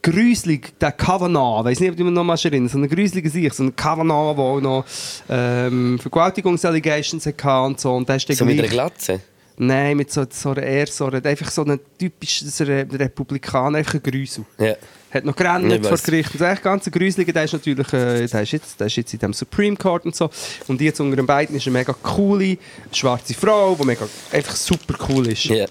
[0.02, 3.54] gruselig, der Kavanaugh, weiß nicht, ob du mich noch mal erinnern, so ein gruseliger Sicht,
[3.54, 4.84] so ein Kavanaugh, der auch noch
[5.28, 7.94] ähm, Vergewaltigungsallegations hatte und so.
[7.94, 9.20] Und der ist So mit einer Glatze.
[9.60, 13.78] Nein, mit so, so einer eher so einer, einfach so einem typischen so einer Republikaner,
[13.78, 14.44] einfach ein Grusel.
[14.56, 14.74] Ja.
[15.10, 15.96] Hat noch gerannt vor.
[15.96, 16.34] Gericht.
[16.34, 19.14] Und echt ganz ein Gruseliger, der ist natürlich, äh, der ist jetzt, der ist jetzt
[19.14, 20.30] in dem Supreme Court und so.
[20.68, 22.58] Und jetzt unter den beiden ist eine mega coole,
[22.92, 25.44] schwarze Frau, die mega, einfach super cool ist.
[25.46, 25.66] Ja.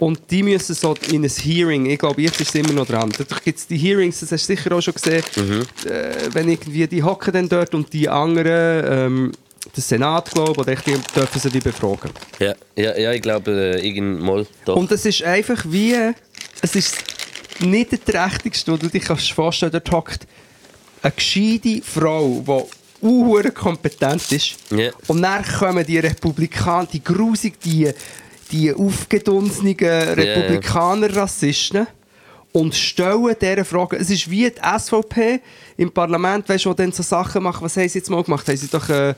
[0.00, 3.12] Und die müssen so in ein Hearing, ich glaube, jetzt ist es immer noch dran.
[3.16, 5.22] Dadurch gibt es die Hearings, das hast du sicher auch schon gesehen,
[5.84, 9.32] äh, wenn irgendwie die hocken dann dort und die anderen, ähm,
[9.76, 12.10] der Senat, glaube ich, oder die dürfen sie die befragen.
[12.38, 14.76] Ja, ja, ja ich glaube, äh, irgendwann doch.
[14.76, 15.94] Und es ist einfach wie,
[16.62, 16.96] es ist
[17.60, 20.26] nicht der trächtigste, wo du dich kannst vorstellen dort hockt
[21.02, 24.56] eine gescheite Frau, die unhure kompetent ist.
[24.70, 24.90] Ja.
[25.06, 27.90] Und dann kommen die Republikaner, die grusig, die,
[28.50, 31.86] die aufgedunsenen Republikaner-Rassisten
[32.52, 33.96] und stellen diese Frage.
[33.96, 35.40] Es ist wie die SVP
[35.76, 37.64] im Parlament, weißt du, die dann so Sachen machen.
[37.64, 38.46] Was haben sie jetzt mal gemacht?
[38.48, 39.14] Haben sie doch, äh,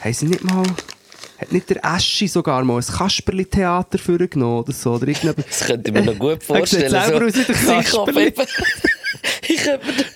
[0.00, 0.64] haben sie nicht mal,
[1.38, 4.94] hat nicht der Eschi sogar mal ein Kasperli-Theater vorgenommen oder so?
[4.94, 5.06] Oder?
[5.06, 6.90] Das könnte ich mir noch gut Er sieht vorstellen.
[6.90, 8.34] selber aus wie der Kasperli.
[9.48, 9.60] ich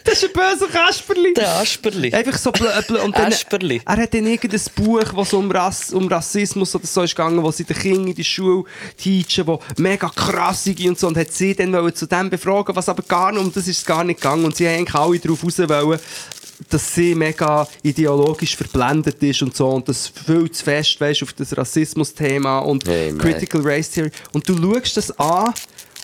[0.04, 1.34] Das ist ein böser Kasperli.
[1.34, 2.12] den Asperli.
[2.12, 2.86] Einfach so blöd.
[2.86, 3.80] blö und dann, Asperli.
[3.84, 7.50] er hat dann irgendein Buch, es um, Rass, um Rassismus oder so ist gegangen, wo
[7.50, 8.64] sie den Kindern in die Schule
[8.96, 11.08] teachen, wo mega krass sind und so.
[11.08, 13.78] Und hat sie dann wollen zu dem befragen, was aber gar nicht, um das ist
[13.78, 14.44] es gar nicht gegangen.
[14.44, 15.98] Und sie haben eigentlich alle darauf raus wollen,
[16.68, 21.32] dass sie mega ideologisch verblendet ist und so und das viel zu fest weißt, auf
[21.32, 23.12] das Rassismus-Thema und Hey.
[23.18, 24.10] Critical Race Theory.
[24.32, 25.52] Und du schaust das an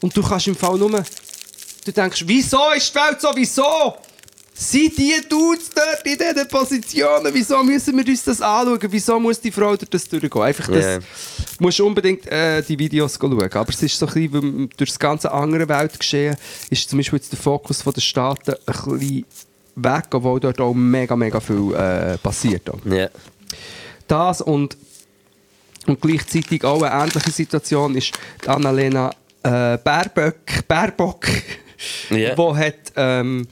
[0.01, 1.03] und du kannst im Fall nur
[1.89, 3.31] Du denkst, wieso ist die Welt so?
[3.35, 3.95] Wieso?
[4.53, 7.33] Sind die Dudes dort in diesen Positionen?
[7.33, 8.89] Wieso müssen wir uns das anschauen?
[8.91, 10.43] Wieso muss die Frau durch das durchgehen?
[10.43, 10.85] Einfach das.
[10.85, 10.99] Ja.
[11.59, 13.41] musst unbedingt äh, die Videos schauen.
[13.41, 16.37] Aber es ist so ein bisschen, durch das ganze andere Weltgeschehen
[16.69, 19.25] ist zum Beispiel jetzt der Fokus der Staaten ein bisschen
[19.77, 22.71] weg, obwohl dort auch mega, mega viel äh, passiert.
[22.85, 23.09] Ja.
[24.07, 24.77] das und,
[25.87, 28.13] und gleichzeitig auch eine ähnliche Situation ist
[28.45, 29.11] die Annalena
[29.43, 30.37] äh, Baerbock,
[30.69, 31.27] Baerbock
[32.11, 32.37] Ja.
[32.37, 33.47] wo hat ähm,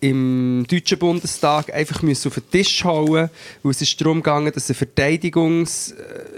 [0.00, 3.30] im Deutschen Bundestag einfach auf den Tisch hauen,
[3.62, 5.94] weil es ist darum gegangen, dass eine Verteidigungs,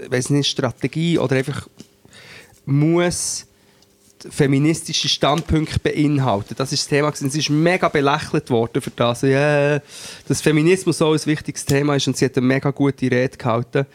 [0.09, 1.67] äh, nicht, Strategie oder einfach
[2.65, 3.45] muss
[4.29, 6.53] feministische Standpunkte beinhalten.
[6.55, 7.11] Das ist das Thema.
[7.13, 9.23] Sie ist mega belächelt worden für das.
[9.23, 9.79] Ja,
[10.27, 13.85] dass Feminismus so ein wichtiges Thema ist und sie hat eine mega gute Rede gehalten.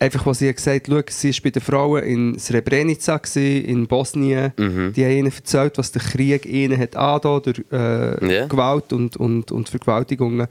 [0.00, 4.52] Einfach, was sie gesagt hat, sie war bei den Frauen in Srebrenica, gewesen, in Bosnien.
[4.56, 8.46] Die haben ihnen erzählt, was der Krieg ihnen hat angetan durch äh, Ja.
[8.46, 10.46] Gewalt und, und, und Vergewaltigungen.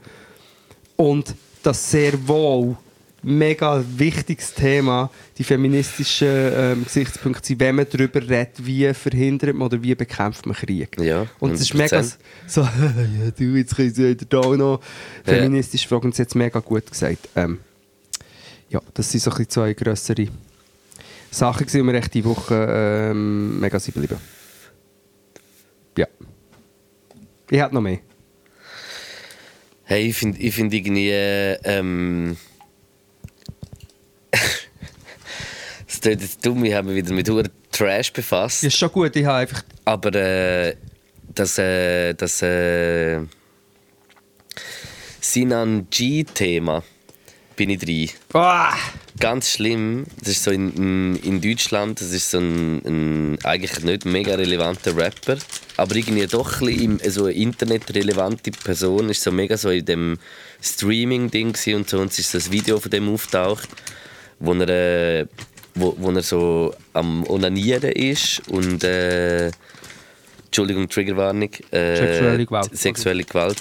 [0.96, 2.76] Und das sehr wohl
[3.22, 9.66] mega wichtiges Thema, die feministischen ähm, Gesichtspunkte sind, wenn man darüber redet, wie verhindert man
[9.66, 10.96] oder wie bekämpft man Krieg.
[11.00, 12.16] Ja, Und es ist mega 100%.
[12.46, 12.68] so, ja
[13.36, 14.80] du, jetzt können sie wieder da noch
[15.26, 15.32] Ja.
[15.34, 17.28] feministisch fragen, und sie hat es mega gut gesagt.
[17.34, 17.58] Ähm,
[18.70, 20.28] ja, das sind so ein zwei grössere
[21.30, 24.20] Sachen, die wir echt die Woche ähm, mega sind geblieben.
[25.96, 26.06] Ja.
[27.50, 28.00] Ich hätte noch mehr.
[29.84, 31.10] Hey, ich finde ich find irgendwie.
[31.10, 32.36] äh, Ähm,
[35.86, 38.62] es tut jetzt dumm, ich habe mich wieder mit Huren Trash befasst.
[38.62, 39.62] Ja, ist schon gut, ich habe einfach...
[39.84, 40.76] Aber äh,
[41.34, 43.20] das, äh, das äh,
[45.20, 46.82] Sinan G-Thema
[47.58, 48.08] bin ich drin.
[48.32, 48.72] Ah!
[49.20, 50.06] Ganz schlimm.
[50.20, 54.96] Das ist so in, in, Deutschland, das ist so ein, ein eigentlich nicht mega relevanter
[54.96, 55.36] Rapper,
[55.76, 60.18] aber irgendwie doch ein im- so eine internetrelevante Person, ist so mega so in dem
[60.62, 63.68] Streaming-Ding und so und es ist ein Video von dem auftaucht,
[64.38, 65.26] wo er, äh,
[65.74, 69.50] wo, wo er so am Onanieren ist und äh,
[70.46, 71.50] Entschuldigung, Triggerwarnung.
[71.72, 72.76] Äh, Sexuelle Gewalt.
[72.76, 73.56] Sexuelle Gewalt.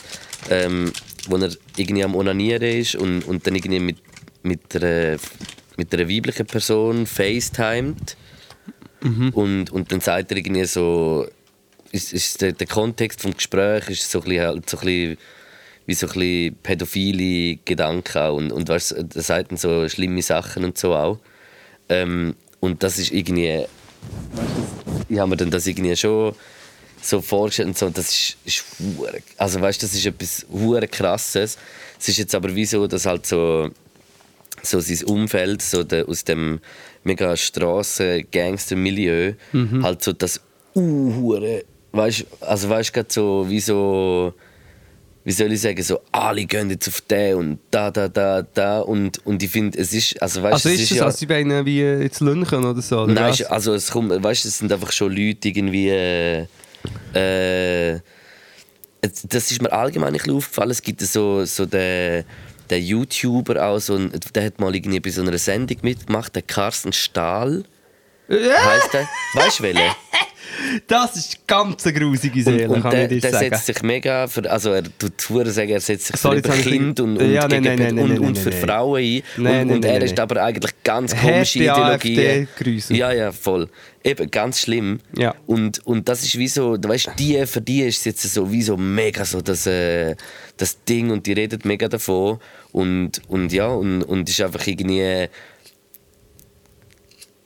[0.49, 0.91] Ähm,
[1.27, 3.97] wo er irgendwie am Onanieren ist und, und dann irgendwie mit,
[4.43, 5.17] mit, einer,
[5.75, 8.15] mit einer weiblichen Person facetimed.
[9.33, 11.27] Und, und dann sagt er irgendwie so,
[11.91, 15.17] ist, ist der, der Kontext des Gesprächs ist so ein bisschen, halt so ein bisschen,
[15.85, 18.35] wie so ein bisschen pädophile Gedanken auch.
[18.35, 21.19] Und, und weißt, er sagt dann so schlimme Sachen und so auch.
[21.89, 23.65] Ähm, und das ist irgendwie,
[25.09, 26.33] ich habe mir dann das irgendwie schon
[27.01, 28.63] so vorgestellt und so, das ist, ist
[28.97, 31.57] hure- also weißt, das ist etwas hure krasses.
[31.99, 33.69] Es ist jetzt aber wie so, dass halt so
[34.63, 36.59] so sein Umfeld so der, aus dem
[37.03, 39.33] mega Straßen Gangster Milieu
[39.83, 40.41] halt so das
[40.75, 44.33] uhure weißt also weißt gerade so wie so
[45.23, 48.79] wie soll ich sagen so alle gehen jetzt auf den und da da da da
[48.79, 51.29] und und ich finde es ist also weißt Also es ist es, ja, als sie
[51.29, 53.01] wollen wie jetzt Lünchen oder so?
[53.01, 53.39] Oder Nein, was?
[53.41, 56.45] ist- also es kommt, weißt, es sind einfach schon Leute irgendwie,
[57.13, 57.99] äh, äh,
[59.01, 60.71] das ist mir allgemein nicht aufgefallen.
[60.71, 62.23] Es gibt so, so den,
[62.69, 66.41] den YouTuber auch, so ein, der hat mal irgendwie bei so einer Sendung mitgemacht, der
[66.41, 67.63] Carsten Stahl.
[68.29, 69.07] Heißt der?
[69.33, 69.81] Weißt du welchen?
[70.87, 73.49] Das ist ganz eine grusige Seele, und, und kann der, ich dir sagen.
[73.49, 76.59] setzt sich mega für, also er tut sagen, er setzt sich Sorry, für jetzt habe
[76.59, 78.51] ich Kind und, und, Ja, nein, nein, nein, und, und für.
[78.51, 79.69] Frauen ein.
[79.71, 81.73] Und er ist aber eigentlich ganz komische.
[81.73, 82.95] AfD-Grüße.
[82.95, 83.69] Ja, ja, voll.
[84.03, 84.99] Eben, ganz schlimm.
[85.17, 85.35] Ja.
[85.47, 88.51] Und, und das ist wie so, du weißt, die, für die ist es jetzt so
[88.51, 90.15] wie so mega so das, äh,
[90.55, 92.39] das Ding und die redet mega davon.
[92.71, 95.27] Und, und ja, und, und ist einfach irgendwie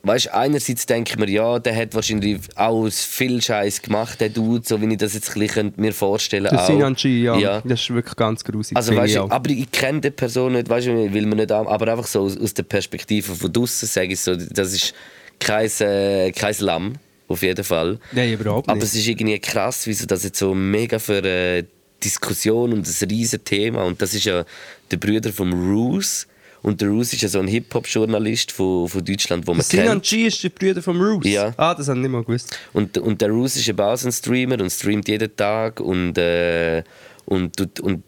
[0.04, 4.62] weißt einerseits denke ich mir, ja, der hat wahrscheinlich auch viel Scheiß gemacht, der Dude,
[4.66, 6.66] so wie ich das jetzt ein bisschen mir vorstellen Der auch.
[6.66, 7.62] Sinan G, ja, Ja.
[7.64, 8.76] Das ist wirklich ganz grusig.
[8.76, 12.06] Also, weißt ich aber ich kenne die Person nicht, weißt will man nicht aber einfach
[12.06, 14.94] so aus, aus der Perspektive von draußen sage ich so, das ist
[15.38, 16.94] kein, äh, kein Lamm,
[17.28, 17.98] auf jeden Fall.
[18.12, 18.88] Nein, überhaupt Aber nicht.
[18.88, 21.64] es ist irgendwie krass, wieso das jetzt so mega für eine
[22.02, 24.44] Diskussion und ein riesen Thema und das ist ja
[24.90, 26.26] der Bruder vom Roos
[26.62, 30.04] und der Roos ist ja so ein Hip-Hop-Journalist von, von Deutschland, wo man Sinan kennt.
[30.04, 31.26] G ist der Bruder von Roos.
[31.26, 31.52] Ja.
[31.56, 32.56] Ah, das habe ich nicht mal gewusst.
[32.72, 36.16] Und, und der Roos ist eben auch so ein Streamer und streamt jeden Tag und,
[36.18, 36.84] äh,
[37.24, 38.04] und, tut- und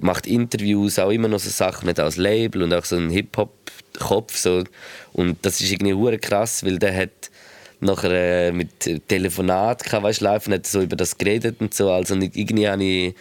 [0.00, 4.36] macht Interviews, auch immer noch so Sachen, nicht als Label und auch so ein Hip-Hop-Kopf.
[4.38, 4.64] So.
[5.12, 7.30] Und das ist irgendwie hure krass, weil der hat
[7.80, 11.90] nachher äh, mit Telefonat gehabt, weißt, live und hat so über das geredet und so.
[11.90, 13.14] Also irgendwie habe ich,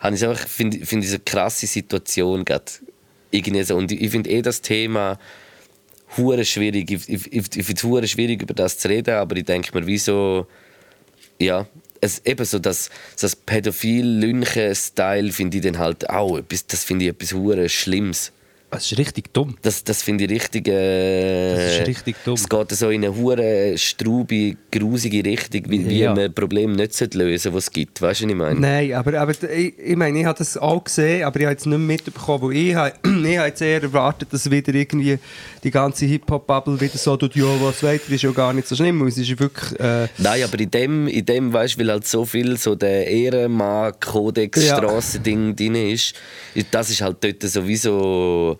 [0.00, 2.64] habe ich einfach, finde find ich so eine krasse Situation gerade.
[3.34, 3.72] Irgendwie.
[3.72, 5.18] Und ich, finde eh das Thema
[6.16, 6.90] hure schwierig.
[6.90, 10.46] Ich, ich, ich, finde es schwierig, über das zu reden, aber ich denke mir, wieso,
[11.40, 11.66] ja,
[12.00, 17.10] es, eben so das, das Pädophil-Lynchen-Style finde ich dann halt auch etwas, das finde ich
[17.10, 18.32] etwas hure Schlimmes.
[18.74, 19.56] Das ist richtig dumm.
[19.62, 20.68] Das, das finde ich richtig.
[20.68, 22.34] Äh, Das ist richtig dumm.
[22.34, 26.14] Es geht so in eine hure straube, grusige Richtung, wie, wie Ja.
[26.14, 28.02] man ein Problem nicht lösen was es gibt.
[28.02, 28.60] Weißt du, was ich meine?
[28.60, 31.66] Nein, aber, aber ich, ich meine, ich habe das auch gesehen, aber ich habe jetzt
[31.66, 32.92] nicht mitbekommen, weil ich, habe-
[33.28, 35.18] ich habe jetzt eher erwartet, dass wieder irgendwie
[35.62, 39.06] die ganze Hip-Hop-Bubble wieder so tut, ja, was weiter ist ja gar nicht so schlimm,
[39.06, 39.78] es ist wirklich...
[39.80, 43.06] Äh, Nein, aber in dem, in dem weißt du, weil halt so viel so der
[43.06, 44.76] Ehrenmann-Kodex, Ja.
[44.76, 46.14] Strassending drin ist,
[46.70, 48.56] das ist halt dort sowieso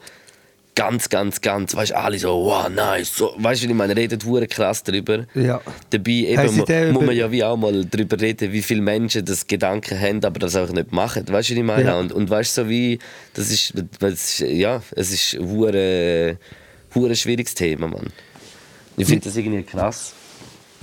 [0.74, 3.96] ganz, ganz, ganz, weißt du, alle so, wow, nice, so, weißt du, wie ich meine,
[3.96, 5.26] redet hure krass darüber.
[5.34, 5.60] Ja.
[5.90, 9.46] Dabei eben, muss über- man ja wie auch mal darüber reden, wie viele Menschen das
[9.46, 11.24] Gedanken haben, aber das auch nicht machen.
[11.28, 11.84] Weißt du, wie ich meine?
[11.84, 11.98] Ja.
[11.98, 12.98] Und, und weißt du, so wie,
[13.34, 16.38] das ist, das ist ja, es ist ein hure,
[16.94, 18.12] hure schwieriges Thema, Mann.
[18.96, 20.12] Ich finde das irgendwie krass.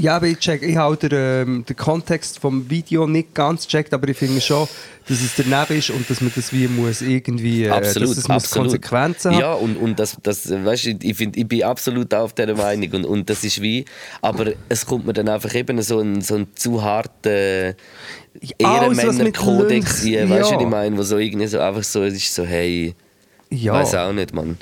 [0.02, 3.94] Ja, aber ich, check, ich habe den, ähm, den Kontext vom Video nicht ganz gecheckt,
[3.94, 4.68] aber ich finde schon,
[5.08, 8.28] dass es daneben ist und dass man das wie muss irgendwie, äh, Absolut, dass es
[8.28, 8.70] muss absolut.
[8.70, 9.40] Konsequenzen haben.
[9.40, 12.90] Ja, und, und das, das weißt du, ich, find, ich bin absolut auf dieser Meinung
[12.94, 13.86] und, und das ist wie,
[14.24, 17.76] aber es kommt mir dann einfach eben so ein, so ein zu harter
[18.58, 20.28] Ehrenmänner-Kodex weißt du, ja.
[20.28, 22.96] was ich meine, wo so irgendwie so einfach so es ist so, hey,
[23.52, 23.74] Ja.
[23.74, 24.58] weiß auch nicht, Mann.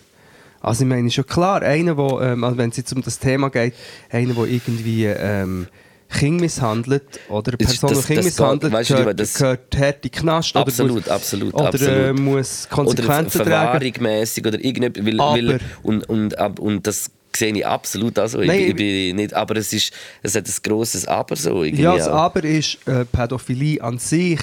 [0.61, 3.49] Also ich meine, schon klar, einer, wo, ähm, also wenn es jetzt um das Thema
[3.49, 3.73] geht,
[4.11, 5.67] einer, der irgendwie ähm,
[6.11, 10.11] Kinder misshandelt oder eine Person, das- Kinder misshandelt, weißt du, gehört, das- gehört hart in
[10.11, 10.55] den Knast.
[10.55, 12.19] Absolut, oder muss, absolut, Oder Äh, absolut.
[12.19, 13.49] muss Oder Konsequenzen tragen.
[13.51, 18.41] verwahrungsmässig oder irgendetwas, weil, weil, und, und, ab- und das sehe ich absolut auch so.
[18.41, 19.93] Ich, Nein, ich ich- bin nicht, aber es, ist,
[20.23, 21.63] es hat ein grosses Aber so.
[21.63, 22.07] irgendwie Ja, das.
[22.07, 24.39] Aber ist, äh, Pädophilie an sich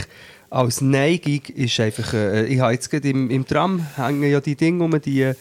[0.48, 4.54] als Neigung ist einfach, äh, ich habe jetzt gerade im, im Tram hängen ja die
[4.54, 5.32] Dinge um, die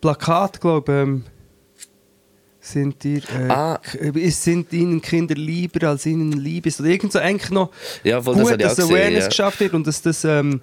[0.00, 1.24] Plakate, glaube ich, ähm,
[2.60, 3.80] sind dir, äh, Ah.
[4.30, 7.70] sind ihnen Kinder lieber als ihnen lieb ist oder irgend so eigentlich noch
[8.04, 9.28] Ja, voll, das gut, auch dass gesehen, Awareness ja.
[9.28, 10.60] geschafft wird und dass das ähm,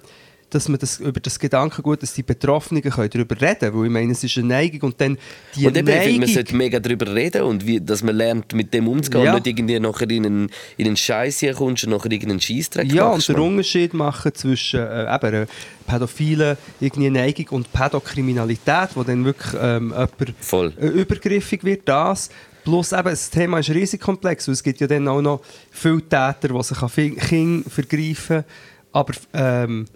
[0.50, 3.92] dass man das, über das Gedankengut, dass die Betroffenen können darüber reden können, weil ich
[3.92, 5.18] meine, es ist eine Neigung und dann
[5.54, 6.20] die Und eben, Neigung...
[6.20, 9.34] man sollte mega darüber reden und wie, dass man lernt, mit dem umzugehen Ja.
[9.34, 12.92] und nicht irgendwie nachher in einen, in einen Scheiß hier kommst und nachher irgendeinen Scheissdreck
[12.92, 13.28] Ja, machst.
[13.28, 13.44] und den.
[13.44, 15.46] Unterschied machen zwischen äh, eben, äh,
[15.86, 20.72] pädophilen irgendwie Neigung und Pädokriminalität, wo dann wirklich ähm, jemand Voll.
[20.80, 22.30] äh, übergriffig wird, das.
[22.64, 25.40] Plus eben, das Thema ist riesig komplex, weil es gibt ja dann auch noch
[25.70, 28.44] viele Täter, die sich an Kinder vergreifen,
[28.92, 29.86] aber ähm,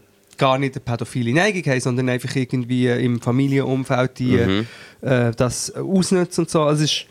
[0.40, 4.66] gar nicht eine pädophile Neigung haben, sondern einfach irgendwie im Familienumfeld die, Mhm.
[5.02, 6.62] äh, das ausnutzen und so.
[6.62, 7.04] Also es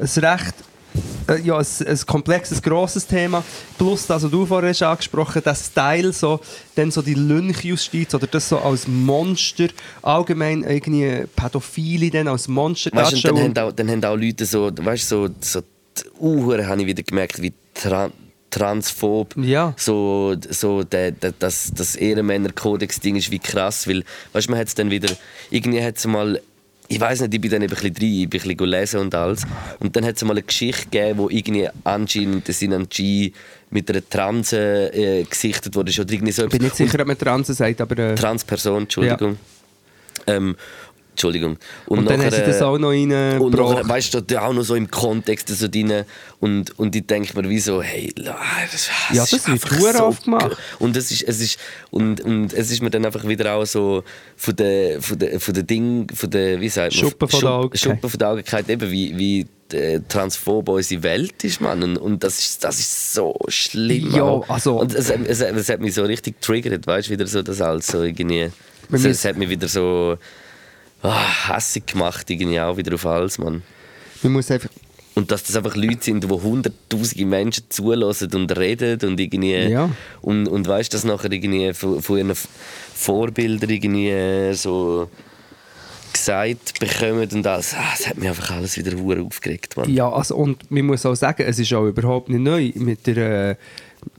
[0.00, 0.54] ist ein recht
[1.28, 3.42] äh, ja, ein, ein komplexes, grosses Thema.
[3.78, 6.40] Plus das, was du vorhin hast angesprochen der Style, so,
[6.76, 9.68] dann so die Lynchjustiz oder das so als Monster,
[10.02, 14.70] allgemein irgendwie Pädophile dann als Monster Weißt dann haben, auch, dann haben auch Leute so,
[14.72, 18.10] weißt du, so, so die Uhren habe ich wieder gemerkt, wie tra
[18.54, 19.34] transphob.
[19.36, 19.74] Ja.
[19.76, 24.68] So, so der, der, das, das Ehrenmänner-Kodex-Ding ist wie krass, weil, weißt du, man hat
[24.68, 25.12] es dann wieder,
[25.50, 26.40] irgendwie hat es mal
[26.86, 29.00] ich weiß nicht, ich bin dann eben ein bisschen rein, ich bin ein bisschen lesen
[29.00, 29.46] und alles.
[29.80, 33.32] Und dann hat es mal eine Geschichte gegeben, wo irgendwie anscheinend der Sinan G
[33.70, 35.90] mit einer Transe äh, gesichtet wurde.
[35.98, 37.98] Oder irgendwie so Ich bin nicht sicher, ob man Transe sagt, aber...
[37.98, 39.38] Äh, Transperson, Entschuldigung.
[40.26, 40.56] Ähm,
[41.14, 41.58] Entschuldigung.
[41.86, 44.74] und dann nachher, hast du das auch noch und nachher, weißt du, auch noch so
[44.74, 46.02] im Kontext so drin.
[46.40, 48.36] Und, und ich denke mir wie so, hey, la,
[48.70, 50.48] das, Ja, das wird einfach verdammt oft gemacht.
[50.50, 51.58] ge- Und es ist, es ist,
[51.90, 54.02] und, und es ist mir dann einfach wieder auch so
[54.36, 57.00] von der, von der, von der Ding, von der, wie sagt man?
[57.04, 57.80] Schuppen von der Augenkeit.
[57.80, 59.46] Schuppen von der Augenkeit, eben wie, wie
[59.76, 61.80] äh, transphob unsere Welt ist, Mann.
[61.82, 64.12] Und, und das, ist, das ist so schlimm.
[64.14, 67.40] Ja, also- Und es, es, es hat mich so richtig triggert, weißt du, wieder so
[67.40, 68.50] das alles so irgendwie.
[68.92, 70.18] Es, es hat mich wieder so
[71.12, 73.62] hässig gemacht, irgendwie auch wieder auf alles, Mann.
[74.22, 74.70] Man muss einfach...
[75.16, 79.54] Und dass das einfach Leute sind, wo hunderttausende Menschen zulassen und reden und irgendwie.
[79.54, 79.88] Ja.
[80.22, 85.08] Und, und weißt du, dass nachher irgendwie von, von ihren Vorbildern irgendwie äh, so
[86.12, 87.74] gesagt bekommen und alles.
[87.74, 89.88] Ah, das hat mich einfach alles wieder hure aufgeregt, Mann.
[89.88, 92.72] Ja, also, und man muss auch sagen, es ist auch überhaupt nicht neu.
[92.74, 93.56] Mit der, äh,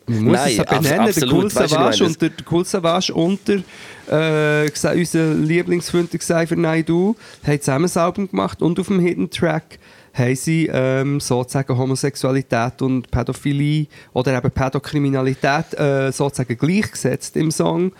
[0.05, 1.33] man muss Nein, es benennen, der absolut.
[1.33, 3.63] Cool du, ich Savage und der, der Cool Savage und der,
[4.11, 9.79] äh, unser Lieblingsfreund Xavier Naidoo haben zusammen ein Album gemacht und auf dem Hidden Track
[10.13, 17.91] haben sie ähm, sozusagen Homosexualität und Pädophilie oder eben Pädokriminalität äh, sozusagen gleichgesetzt im Song.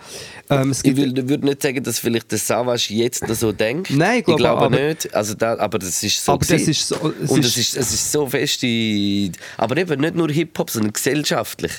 [0.48, 3.90] Ähm, Ich würde nicht sagen, dass vielleicht der Savage jetzt so denkt.
[3.90, 5.14] Nein, ich glaube aber- nicht.
[5.14, 6.32] Also da, aber das ist so.
[6.32, 8.62] Aber das ist so- es Und ist- es ist, es ist so fest.
[8.62, 11.72] in- Aber eben nicht nur Hip-Hop, sondern gesellschaftlich.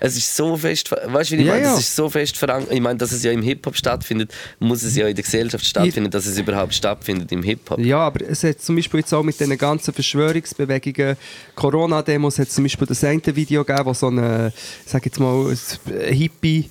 [0.00, 1.64] Es ist so fest, weißt du, wie ich Ja, meine?
[1.66, 1.74] ja.
[1.74, 2.72] Es ist so fest verankert.
[2.72, 6.10] Ich meine, dass es ja im Hip-Hop stattfindet, muss es ja in der Gesellschaft stattfinden,
[6.10, 7.78] dass es überhaupt stattfindet im Hip-Hop.
[7.80, 11.16] Ja, aber es hat zum Beispiel jetzt auch mit diesen ganzen Verschwörungsbewegungen,
[11.54, 14.52] Corona-Demos, hat zum Beispiel das eine Video gegeben, wo so ich
[14.90, 15.46] sag jetzt mal,
[15.86, 16.68] eine Hippie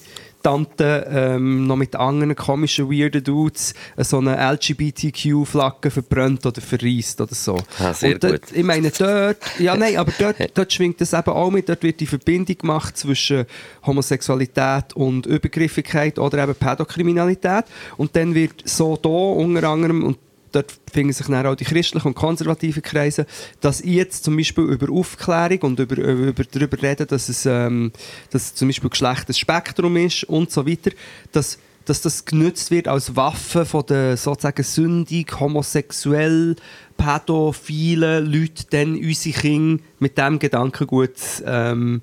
[0.47, 7.19] Tante ähm, noch mit anderen komischen, weirden Dudes äh, so eine LGBTQ-Flagge verbrannt oder verreist
[7.19, 7.57] oder so.
[7.79, 8.57] Ah, sehr Und dort, gut.
[8.57, 11.99] Ich meine, dort, ja nein, aber dort, dort schwingt das eben auch mit, dort wird
[11.99, 13.45] die Verbindung gemacht zwischen
[13.85, 17.65] Homosexualität und Übergriffigkeit oder eben Pädokriminalität
[17.97, 20.17] und dann wird so da unter anderem, und
[20.51, 23.25] dort finden sich dann auch die christlichen und konservativen Kreise,
[23.61, 27.91] dass jetzt zum Beispiel über Aufklärung und über, über darüber reden, dass es ähm,
[28.31, 30.91] dass zum Beispiel Geschlecht ein Spektrum ist und so weiter,
[31.31, 36.57] dass dass das genutzt wird als Waffe von den sozusagen sündig, homosexuell,
[36.97, 42.01] pädophilen Leuten, dann unsere Kinder mit diesem Gedankengut ähm,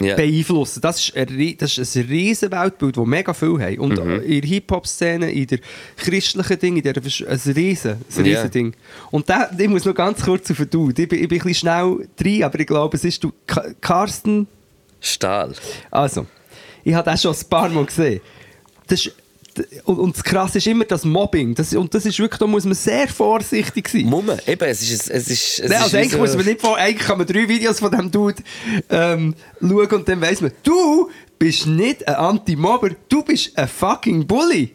[0.00, 0.16] Ja.
[0.16, 0.80] beeinflussen.
[0.80, 3.78] Das ist, ein, das ist ein riesen Weltbild, das mega viel haben.
[3.78, 4.20] Und Mhm.
[4.22, 5.60] in der Hip-Hop-Szene, in der
[5.96, 8.50] christlichen Ding, in der ein riesen, ein riesen.
[8.50, 8.74] Ding.
[9.12, 11.00] Und da, ich muss noch ganz kurz auf Dude.
[11.02, 13.32] Ich bin, ich bin ein bisschen schnell drin, aber ich glaube, es ist du,
[13.80, 14.48] Carsten
[15.00, 15.54] Stahl.
[15.90, 16.26] also,
[16.82, 18.20] ich habe das schon ein paar Mal gesehen.
[18.86, 19.14] Das ist,
[19.84, 21.54] und, und das Krasse ist immer das Mobbing.
[21.54, 24.02] Das, und das ist wirklich, da muss man sehr vorsichtig sein.
[24.04, 25.10] Mumme, eben, es ist.
[25.10, 27.48] Es ist, es Nein, also eigentlich so- muss man nicht vor, eigentlich kann man drei
[27.48, 28.42] Videos von dem Dude
[28.90, 34.26] ähm, schauen und dann weiss man, du bist nicht ein Anti-Mobber, du bist ein fucking
[34.26, 34.72] Bully.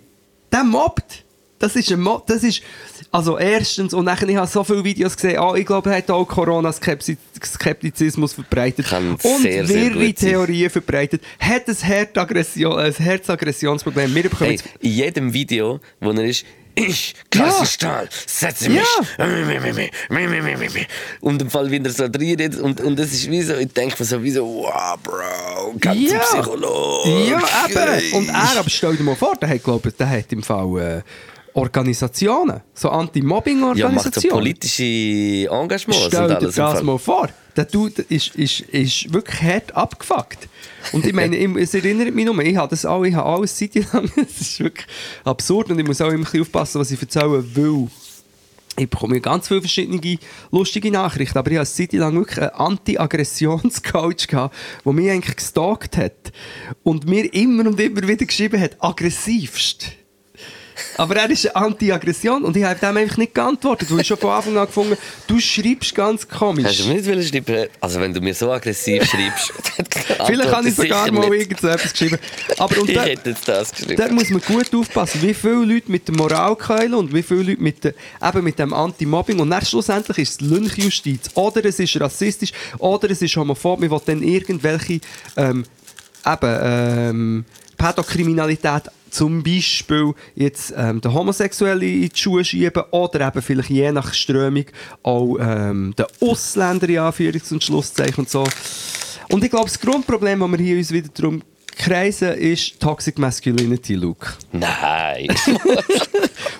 [0.51, 1.23] Der mobbt.
[1.59, 2.61] Das ist ein Mob, das ist,
[3.11, 6.09] also erstens, und nachher, ich habe so viele Videos gesehen, ah, ich glaube, er hat
[6.09, 8.87] auch Corona-Skeptizismus verbreitet.
[8.87, 10.15] Kann und sehr, sehr wirre sein.
[10.15, 11.21] Theorien verbreitet.
[11.39, 14.15] Hat ein, Herzaggression, ein Herzaggressionsproblem.
[14.15, 16.45] Wir bekommen Hey, in jedem Video, wo er ist,
[16.75, 18.03] ich, Carsten Ja.
[18.25, 18.81] Setze mich.
[21.19, 24.05] Und im Fall wieder so reinredet und, und das ist wie so, ich denke mir
[24.05, 26.19] so, wie so, wow, Bro, ganz Ja.
[26.19, 27.09] Psychologe.
[27.29, 28.13] Ja, eben.
[28.13, 30.79] Und er, aber stell dir mal vor, der hat, glaube ich, der hat im Fall
[30.79, 31.01] äh,
[31.59, 34.29] Organisationen, so Ja, macht so Anti-Mobbing-Organisationen.
[34.37, 34.83] politische
[35.51, 36.83] Engagements Stell dir das Fall.
[36.83, 37.29] mal vor.
[37.55, 40.47] Der Dude ist, ist, ist wirklich hart abgefuckt.
[40.93, 43.75] Und ich meine, es erinnert mich nur, ich habe das auch, ich habe alles Zeit
[43.75, 44.87] lang, es ist wirklich
[45.25, 47.87] absurd und ich muss auch immer ein bisschen aufpassen, was ich erzähle, weil
[48.77, 50.17] ich bekomme ganz viele verschiedene
[50.51, 54.55] lustige Nachrichten, aber ich habe eine Zeit lang wirklich einen Anti-Aggressionscoach gehabt,
[54.85, 56.31] der mich eigentlich gestalkt hat
[56.83, 59.98] und mir immer und immer wieder geschrieben hat, aggressivst.
[60.97, 64.17] Aber er ist eine Anti-Aggression und ich habe dem einfach nicht geantwortet, weil ich schon
[64.17, 66.77] von Anfang an gefunden du schreibst ganz Hast komisch.
[66.77, 67.67] du mir nicht schreiben?
[67.79, 69.53] Also wenn du mir so aggressiv schreibst,
[70.25, 71.41] Vielleicht habe ich sogar mal nicht.
[71.41, 72.17] irgend so etwas geschrieben.
[72.57, 73.95] Aber und Ich da, hätte jetzt das geschrieben.
[73.97, 77.43] da muss man gut aufpassen, wie viele Leute mit der Moral keilen und wie viele
[77.43, 79.39] Leute mit, der, eben mit dem Anti-Mobbing.
[79.39, 81.29] Und dann schlussendlich ist es Lynchjustiz.
[81.35, 83.79] Oder es ist rassistisch, oder es ist homophob.
[83.79, 84.99] Man will dann irgendwelche
[85.37, 85.65] ähm,
[86.25, 87.45] eben, ähm,
[87.77, 93.91] Pädokriminalität zum Beispiel jetzt ähm, den Homosexuellen in die Schuhe schieben oder eben vielleicht je
[93.91, 94.65] nach Strömung
[95.03, 98.45] auch ähm, den Ausländer in Anführungs- und Schlusszeichen und so.
[99.29, 101.41] Und ich glaube, das Grundproblem, das wir hier uns wieder darum
[101.77, 104.37] kreisen, ist Toxic Masculinity Look.
[104.51, 105.27] Nein.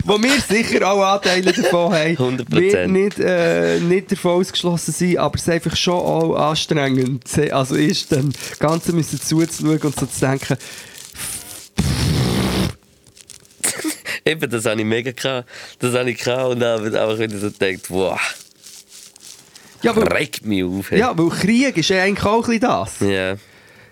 [0.06, 2.52] wo wir sicher auch Anteile davon haben, 100%.
[2.52, 7.26] wird nicht, äh, nicht davon ausgeschlossen sein, aber es ist einfach schon auch anstrengend.
[7.52, 10.58] Also ist dann das Ganze müssen zuzuschauen und so zu denken,
[14.26, 15.50] Eben, das habe ich mega gehabt.
[15.80, 18.20] Das habe ich gehabt und dann einfach wieder so gedacht, wow,
[19.82, 20.92] ja, weil, regt mich auf.
[20.92, 21.00] hey.
[21.00, 23.00] ja, weil Krieg ist ja eigentlich auch ein bisschen das.
[23.00, 23.38] Ja.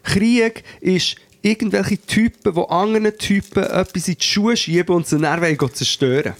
[0.03, 5.73] Krieg ist irgendwelche Typen, die anderen Typen etwas in die Schuhe schieben und sie dann
[5.73, 6.33] zerstören.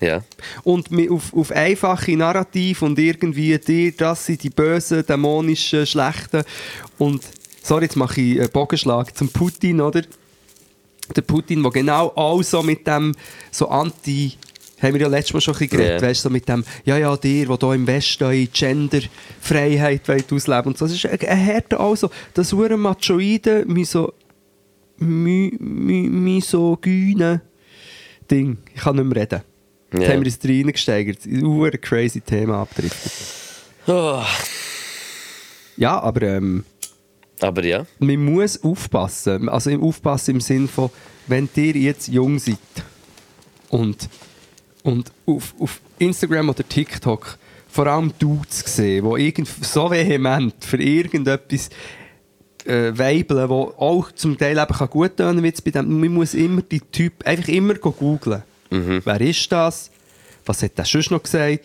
[0.00, 0.24] Ja.
[0.64, 6.42] Und auf, auf einfache Narrativ und irgendwie die, das sind die bösen, dämonischen, schlechten.
[6.98, 7.22] Und,
[7.62, 10.02] sorry, jetzt mache ich einen Bogenschlag zum Putin, oder?
[11.16, 13.14] Der Putin, der genau auch so mit dem,
[13.50, 14.34] so anti,
[14.80, 16.08] haben wir ja letztes Mal schon ein bisschen geredet, Ja.
[16.08, 20.78] weißt du, so mit dem, ja, ja, dir, der hier im Westen Genderfreiheit ausleben und
[20.78, 20.86] so.
[20.86, 24.12] Das ist ein, ein härter auch so, das hure machoide, miso,
[24.98, 27.42] my, misogyne
[28.30, 28.58] Ding.
[28.74, 29.42] Ich kann nicht mehr reden.
[29.92, 30.08] Jetzt Ja.
[30.14, 31.18] haben wir uns reingesteigert.
[31.26, 33.12] Ein crazy Thema abdriftet.
[33.86, 34.22] Oh.
[35.76, 36.64] Ja, aber ähm,
[37.42, 37.86] Aber ja.
[37.98, 39.48] man muss aufpassen.
[39.48, 40.90] Also im aufpassen im Sinn von,
[41.26, 42.58] wenn ihr jetzt jung seid
[43.68, 44.08] und,
[44.82, 47.38] und auf, auf Instagram oder TikTok
[47.68, 51.70] vor allem Dudes sehen, die irgend, so vehement für irgendetwas
[52.66, 56.00] äh, weibeln, wo auch zum Teil eben kann gut tönen jetzt bei dem.
[56.00, 58.42] Man muss immer die Typ einfach immer go googlen.
[59.04, 59.90] Wer ist das?
[60.44, 61.60] Was hat der sonst noch gesagt?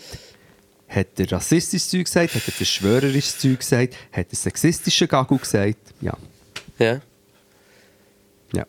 [0.87, 2.33] Hat er rassistisches Zeug gesagt?
[2.35, 3.95] Hat er verschwörerisches Zeug gesagt?
[4.11, 5.77] Hat er sexistische Gagu gesagt?
[6.01, 6.13] Ja.
[6.79, 7.01] Ja.
[8.53, 8.65] Ja.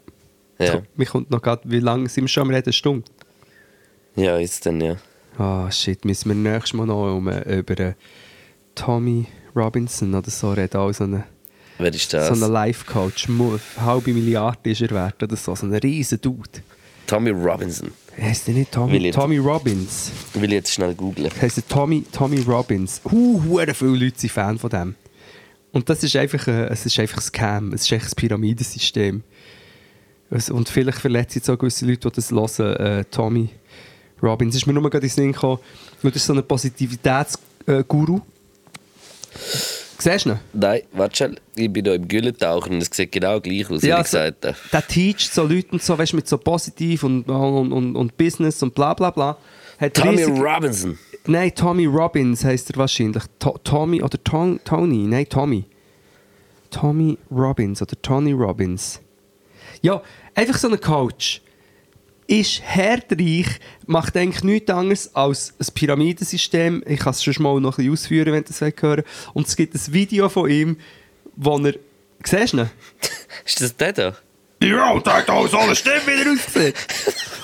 [0.59, 0.73] Ja.
[0.73, 2.73] So, mir kommt noch gerade, wie lange sind wir schon am Reden?
[2.73, 3.05] Stunde?
[4.17, 4.97] Ja, jetzt dann, ja.
[5.39, 7.95] Ah, shit, müssen wir nächstes Mal noch um, äh, über äh,
[8.75, 11.25] Tommy Robinson oder so reden, auch so eine,
[11.79, 12.43] Wer ist so das?
[12.43, 13.29] eine Life-Coach.
[13.29, 16.51] Mu- Eine halbe Milliarde ist er wert oder so, so ein riesen Dude.
[17.09, 17.91] Tommy Robinson.
[18.21, 20.13] Heißt der nicht Tommy, Will ich- Tommy Robbins?
[20.35, 21.31] Will ich jetzt schnell googlen.
[21.41, 23.01] Heißt der Tommy, Tommy Robbins.
[23.05, 24.95] Uh, hure viele Leute sind Fan von dem.
[25.73, 29.23] Und das ist einfach, ein, es ist einfach ein Scam, es ist echt ein Pyramidensystem.
[30.51, 32.77] Und vielleicht verletzt jetzt auch gewisse Leute, die das hören.
[32.77, 33.49] Äh, Tommy
[34.23, 35.59] Robbins ist mir nur gerade in den Sinn gekommen,
[36.03, 38.21] weil das ist so ein Positivitätsguru.
[39.99, 40.39] Siehst du ihn?
[40.53, 41.37] Nein, warte schnell.
[41.57, 44.45] Ich bin hier im Güllentauchen und es sieht genau gleich aus, wie ich so, gesagt
[44.47, 44.57] habe.
[44.73, 48.75] der teacht so Leuten so, weißt, mit so positiv und, und, und, und Business und
[48.75, 49.37] bla bla bla.
[49.81, 50.99] Hat Tommy riesig- Robinson.
[51.27, 53.23] Nein, Tommy Robbins heißt er wahrscheinlich.
[53.39, 54.99] To Tommy oder Ton Tony?
[55.07, 55.65] Nein, Tommy.
[56.71, 59.01] Tommy Robbins oder Tony Robbins.
[59.83, 60.03] Ja,
[60.35, 61.41] einfach so ein Coach.
[62.31, 63.47] Ist herdreich,
[63.87, 66.85] macht eigentlich nichts anderes als ein Pyramidensystem.
[66.87, 69.03] Ich kann es schon mal noch ein bisschen ausführen, wenn das hören.
[69.33, 70.77] Und es gibt ein Video von ihm,
[71.37, 71.73] wo er...
[72.23, 72.71] Siehst du ihn?
[73.47, 74.17] Ist das der da?
[74.63, 76.75] Ja, und der hat auch so eine Stimme wieder ausgesehen.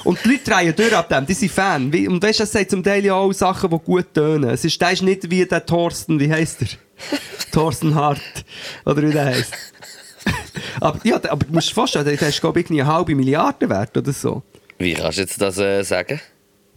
[0.04, 1.90] und die Leute drehen durch ab dem, die sind Fan.
[1.92, 4.50] Wie- Und weißt du, das sagt zum Teil ja auch Sachen, die gut tönen.
[4.50, 6.68] Es ist, der ist nicht wie der Thorsten, wie heisst er?
[7.52, 8.20] Thorsten Hart.
[8.84, 9.54] Oder wie der heisst.
[10.80, 13.96] aber, ja, aber du musst dir vorstellen, der ist, glaube ich, eine halbe Milliarde wert
[13.96, 14.42] oder so.
[14.78, 16.20] Wie kannst du jetzt das äh, sagen?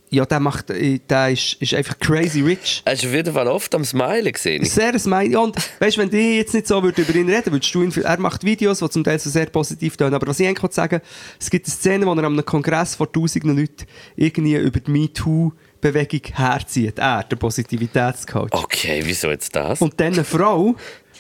[0.09, 2.81] Ja, der, macht, äh, der ist, ist einfach crazy rich.
[2.85, 4.63] Hast du auf jeden Fall oft am Smilen gesehen?
[4.63, 5.35] Sehr Smiley.
[5.35, 8.17] Und weißt, wenn die jetzt nicht so würd über ihn reden würdest du ihn, er
[8.19, 10.13] macht Videos, die zum Teil so sehr positiv tönen.
[10.13, 11.01] Aber was ich eigentlich sagen
[11.39, 13.85] es gibt eine Szene, wo er an einem Kongress vor tausenden Leuten
[14.15, 16.99] irgendwie über die MeToo-Bewegung herzieht.
[16.99, 18.53] Er, der Positivitätscoach.
[18.53, 19.81] Okay, wieso jetzt das?
[19.81, 20.75] Und dann eine Frau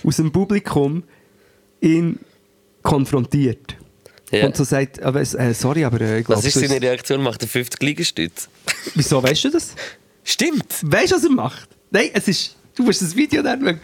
[0.05, 1.03] aus dem Publikum
[1.81, 2.19] ihn
[2.83, 3.75] konfrontiert.
[4.31, 4.45] Ja.
[4.45, 7.21] Und so sagt, aber, äh, sorry, aber äh, ich glaube, Was ist seine Reaktion?
[7.23, 8.47] Macht er 50 Liegestütze?
[8.95, 9.73] wieso weißt du das?
[10.23, 10.65] Stimmt!
[10.83, 11.69] Weißt du, was er macht?
[11.91, 12.55] Nein, es ist.
[12.75, 13.79] Du musst das Video dann schauen.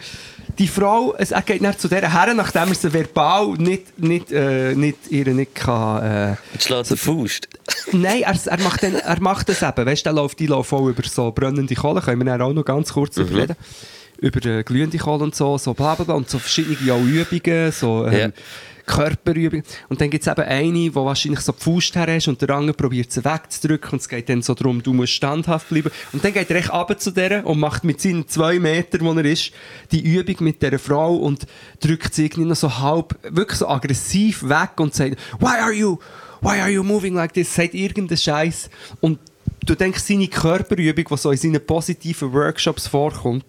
[0.58, 4.30] Die Frau, es, er geht dann zu dieser Herren, nachdem er sie verbal nicht, nicht,
[4.30, 6.02] äh, nicht, ihr nicht kann.
[6.04, 7.48] Äh, Jetzt schlägt der Faust.
[7.92, 9.86] nein, er, er, macht dann, er macht das eben.
[9.86, 12.00] Weißt du, der läuft, die laufen auch über so brennende Kohle.
[12.02, 13.26] Können wir dann auch noch ganz kurz Mhm.
[13.26, 13.56] drüber reden.
[14.18, 16.14] Über äh, glühende Kohle und so, so bla bla bla.
[16.14, 18.06] Und so verschiedene auch Übungen, so.
[18.06, 18.28] Ähm, Ja.
[18.86, 19.64] Körperübungen.
[19.88, 22.50] Und dann gibt es eben eine, die wahrscheinlich so die Faust her ist und der
[22.50, 25.90] andere probiert sie wegzudrücken und es geht dann so darum, du musst standhaft bleiben.
[26.12, 29.12] Und dann geht er echt runter zu der und macht mit seinen zwei Metern, wo
[29.12, 29.52] er ist,
[29.92, 31.46] die Übung mit dieser Frau und
[31.80, 35.98] drückt sie irgendwie noch so halb, wirklich so aggressiv weg und sagt, why are you,
[36.40, 37.54] why are you moving like this?
[37.54, 38.70] Sagt irgendeinen Scheiß
[39.00, 39.18] und
[39.64, 43.44] du denkst, seine Körperübung, die so in seinen positiven Workshops vorkommt,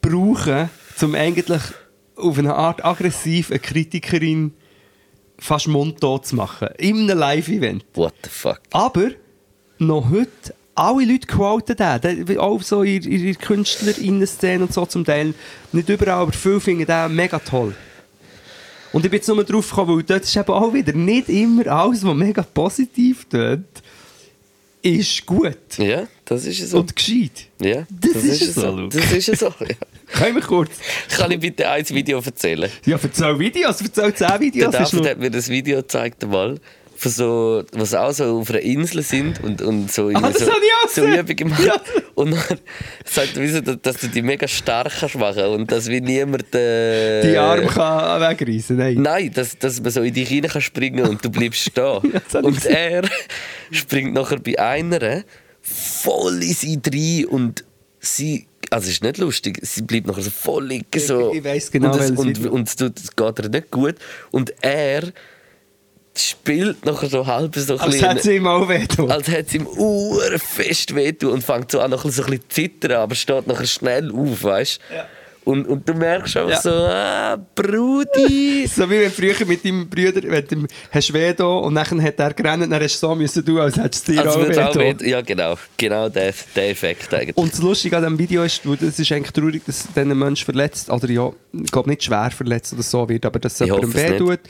[0.00, 1.62] brauchen, um eigentlich
[2.18, 4.52] auf eine Art aggressiv eine Kritikerin
[5.38, 6.68] fast mundtot zu machen.
[6.78, 7.84] In einem Live-Event.
[7.94, 8.60] What the fuck?
[8.72, 9.10] Aber
[9.78, 12.38] noch heute, alle Leute quoten den.
[12.38, 15.34] Auch so in in KünstlerInnen-Szene und so zum Teil.
[15.72, 17.74] Nicht überall, aber viele finden den mega toll.
[18.92, 21.66] Und ich bin jetzt nur drauf gekommen, weil dort ist eben auch wieder nicht immer
[21.66, 23.60] alles, was mega positiv tut,
[24.96, 25.56] ist gut.
[25.78, 26.80] Ja, das ist es so.
[26.80, 27.46] Und gescheit.
[27.60, 28.86] ja, das ist es so, so.
[28.88, 29.46] Das ist es so.
[29.60, 29.76] Ja.
[30.12, 30.70] Können wir kurz...
[31.16, 32.70] Kann ich bitte ein Video erzählen?
[32.86, 34.74] Ja, erzähl Videos, erzähl 10 Der Videos.
[34.74, 36.58] ist David hat mir das Video gezeigt einmal,
[37.00, 40.90] von so, was auch so auf einer Insel sind und, und so, Ah, so, ich
[40.92, 41.06] so.
[41.06, 41.64] Übungen machen.
[41.66, 41.80] Ja.
[42.16, 42.58] Und dann
[43.04, 47.22] sagt er, wieso, dass du die mega stark kannst machen und dass wie niemand äh,
[47.22, 48.96] Die Arme kann wegreißen, nein.
[49.00, 52.00] Nein, dass, dass man so in dich rein kann springen und du bleibst stehen.
[52.02, 53.02] Ja, ich und er
[53.70, 55.22] springt nachher bei einer
[55.62, 57.64] voll in sie rein und
[58.00, 58.46] sie.
[58.70, 60.84] Also es ist nicht lustig, sie bleibt nachher so voll liegen.
[60.98, 61.32] So.
[61.32, 63.94] ich weiss genau, und es, und, und tut- es geht ihr nicht gut.
[64.32, 65.04] Und er
[66.20, 69.10] spielt nachher so halb so ein Als bisschen- hätte sie ihm auch wehtun.
[69.10, 72.48] als hätte es ihm urfest wehtun und fängt so an, noch so ein bisschen zu
[72.48, 74.94] zittern, aber steht nachher schnell auf, weißt du?
[75.50, 76.60] Und, und du merkst einfach Ja.
[76.60, 78.68] so, ah, Brudi!
[78.76, 82.18] So wie wenn früher mit deinem Bruder, wenn du hast weh da und dann hat
[82.20, 84.76] er gerannt, dann hast du so müssen tun, als hättest du dir Also auch auch
[84.76, 85.54] weh ja, genau.
[85.78, 87.34] Genau der, der Effekt eigentlich.
[87.36, 90.90] Und das Lustige an diesem Video ist, das ist eigentlich traurig, dass diesen Mensch verletzt,
[90.90, 94.18] oder ja, ich glaube nicht schwer verletzt oder so wird, aber dass es es weh
[94.18, 94.40] tut.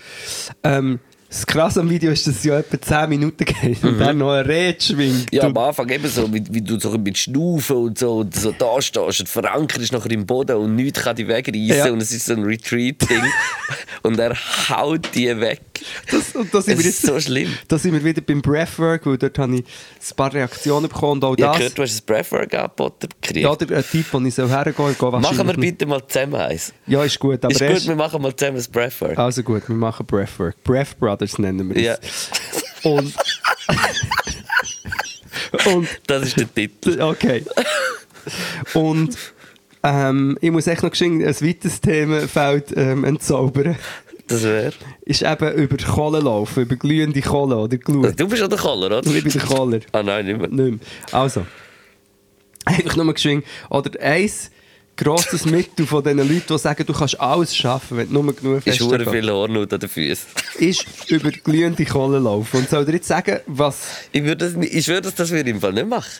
[0.64, 0.98] Ähm,
[1.30, 4.32] das Krasse am Video ist, dass es ja etwa 10 Minuten geht und dann noch
[4.32, 5.30] eine Rede schwingt.
[5.30, 5.36] Mhm.
[5.36, 8.52] ja, am Anfang eben so, wie, wie du so mit Schnaufen und so, und so
[8.52, 11.90] da stehst und verankert ist nachher im Boden und nichts kann dich wegreißen Ja.
[11.92, 13.22] und es ist so ein Retreat-Ding
[14.02, 14.34] und er
[14.70, 15.60] haut die weg.
[16.10, 17.50] Das, und da sind Es wir ist so schlimm.
[17.68, 21.24] Da sind wir wieder beim Breathwork, weil dort habe ich ein paar Reaktionen bekommen und
[21.24, 21.58] auch Ich habe das.
[21.58, 23.44] gehört, du hast ein Breathwork angeboten gekriegt.
[23.44, 26.72] Ja, der ein Typ, wo ich so hergehen soll, machen wir bitte mal zusammen eins.
[26.86, 29.18] Ja, ist gut, aber Ist gut, wir machen mal zusammen ein Breathwork.
[29.18, 30.56] Also gut, wir machen Breathwork.
[30.64, 32.30] Breath Brothers nennen wir Ja, es.
[32.84, 33.14] Und,
[35.66, 37.00] und das ist der Titel.
[37.00, 37.44] okay.
[38.74, 39.16] Und
[39.82, 43.76] ähm, ich muss echt noch geschwind ein weiteres Themenfeld ähm, entzaubern.
[44.26, 44.72] Das wäre.
[45.06, 48.18] Ist eben über Kohle laufen, über glühende Kohle oder Glut.
[48.20, 49.10] Du bist auch der Koller, oder?
[49.10, 49.80] Ich bin der Kohler.
[49.92, 50.48] Ah nein, nicht mehr.
[50.48, 50.78] Nicht mehr.
[51.12, 51.46] Also,
[52.66, 53.44] einfach nur geschwind.
[53.70, 54.50] Oder eins
[54.98, 58.66] grosses Mittel von diesen Leuten, die sagen, du kannst alles schaffen, wenn du nur genug
[58.66, 60.26] Ist hure fest viel Hornhaut an den Füßen.
[60.58, 62.58] ist über glühende Kohle laufen.
[62.58, 63.78] Und soll dir jetzt sagen, was...
[64.12, 66.10] Ich würde das, ich würde das, das würde ich im Fall nicht machen.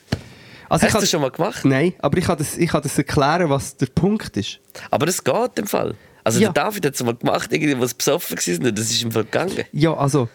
[0.70, 1.64] Also Hast du das schon mal gemacht?
[1.64, 4.60] Nein, aber ich kann, das, ich kann das erklären, was der Punkt ist.
[4.90, 5.94] Aber das geht im Fall.
[6.24, 6.52] Also Ja.
[6.52, 9.64] der David hat es mal gemacht, irgendwie, was besoffen war, das ist im Fall gegangen.
[9.72, 10.28] Ja, also...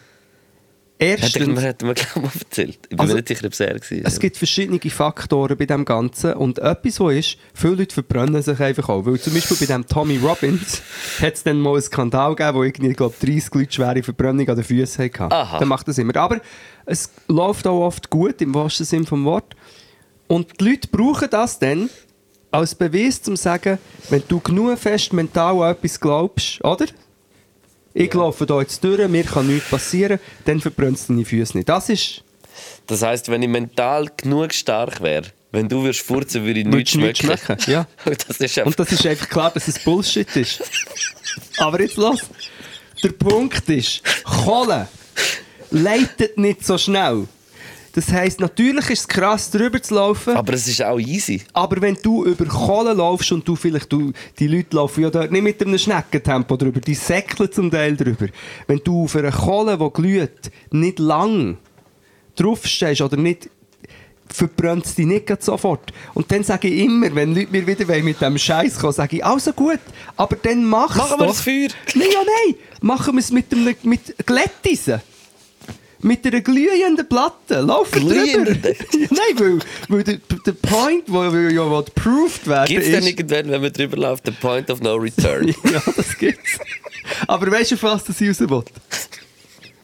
[0.99, 2.79] Er Erstens, hat er mir gleich mal erzählt.
[2.83, 4.07] Ich bin Also, mir nicht sicher, ob es er war.
[4.07, 6.33] es gibt verschiedene Faktoren bei dem Ganzen.
[6.33, 9.05] Und etwas, so ist, viele Leute verbrennen sich einfach auch.
[9.05, 10.81] Weil zum Beispiel bei dem Tommy Robbins
[11.21, 14.47] hat es dann mal einen Skandal gegeben, wo irgendwie, ich glaube 30 Leute schwere Verbrennung
[14.47, 15.29] an den Füßen hatten.
[15.59, 16.15] Dann macht das immer.
[16.15, 16.39] Aber
[16.85, 19.55] es läuft auch oft gut, im wahrsten Sinne vom Wort.
[20.27, 21.89] Und die Leute brauchen das dann
[22.51, 23.79] als Beweis, um zu sagen,
[24.09, 26.85] wenn du genug fest mental an etwas glaubst, oder?
[27.93, 31.69] Ich laufe da jetzt durch, mir kann nichts passieren, dann verbrennst du deine Füße nicht.
[31.69, 32.23] Das ist...
[32.85, 36.91] Das heisst, wenn ich mental genug stark wäre, wenn du würdest furzen, würde ich nichts
[36.91, 37.27] schmecken.
[37.27, 37.87] nichts schmecken, ja.
[38.05, 38.65] das ist einfach...
[38.65, 40.63] Und das ist einfach klar, dass es Bullshit ist.
[41.57, 42.21] Aber jetzt los.
[43.03, 44.87] Der Punkt ist, Kohle
[45.71, 47.27] leitet nicht so schnell.
[47.93, 50.35] Das heisst, natürlich ist es krass, drüber zu laufen.
[50.35, 51.43] Aber es ist auch easy.
[51.53, 55.31] Aber wenn du über Kohle laufst und du vielleicht, du, die Leute laufen ja dort
[55.31, 58.27] nicht mit einem Schneckentempo drüber, die säckeln zum Teil drüber.
[58.65, 61.57] Wenn du auf einer Kohle, die glüht, nicht lang
[62.35, 63.51] draufstehst oder nicht,
[64.27, 65.93] verbrennt es dich nicht sofort.
[66.15, 69.25] Und dann sage ich immer, wenn Leute mir wieder mit dem Scheiß kommen, sage ich,
[69.25, 69.79] also gut,
[70.17, 71.67] aber dann mach's Machen wir das Feuer.
[71.93, 75.01] Nein, ja, nein, machen wir es mit, einem, mit Glätteisen.
[76.03, 77.61] Mit einer glühenden Platte.
[77.61, 78.51] Laufen drüber.
[78.93, 83.49] Nein, weil, weil der, der Point, wo ja wo proved werden Gibt es denn irgendwann,
[83.49, 85.47] wenn man drüber läuft, den Point of No Return?
[85.63, 86.59] ja, das gibt's.
[87.27, 88.63] Aber weißt du, was das raus will?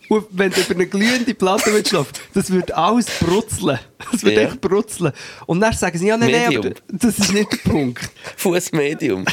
[0.10, 3.80] Und wenn du über eine glühende Platte willst laufen, das wird alles brutzeln.
[4.12, 4.42] Das wird Ja.
[4.44, 5.14] echt brutzeln.
[5.46, 8.10] Und dann sagen sie, ja, nein, nein, aber das ist nicht der Punkt.
[8.38, 9.24] Fuß Medium.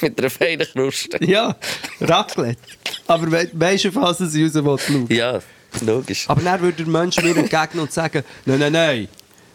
[0.00, 1.22] Mit einer feinen Kruste.
[1.24, 1.54] Ja,
[2.00, 2.58] Raclette.
[3.06, 4.54] Aber we weißt du, was es raus
[4.88, 5.14] will, Luke?
[5.14, 5.40] Ja,
[5.82, 6.24] logisch.
[6.28, 9.08] Aber dann würde der Mensch mir entgegnen und sagen, nein, nein, nein.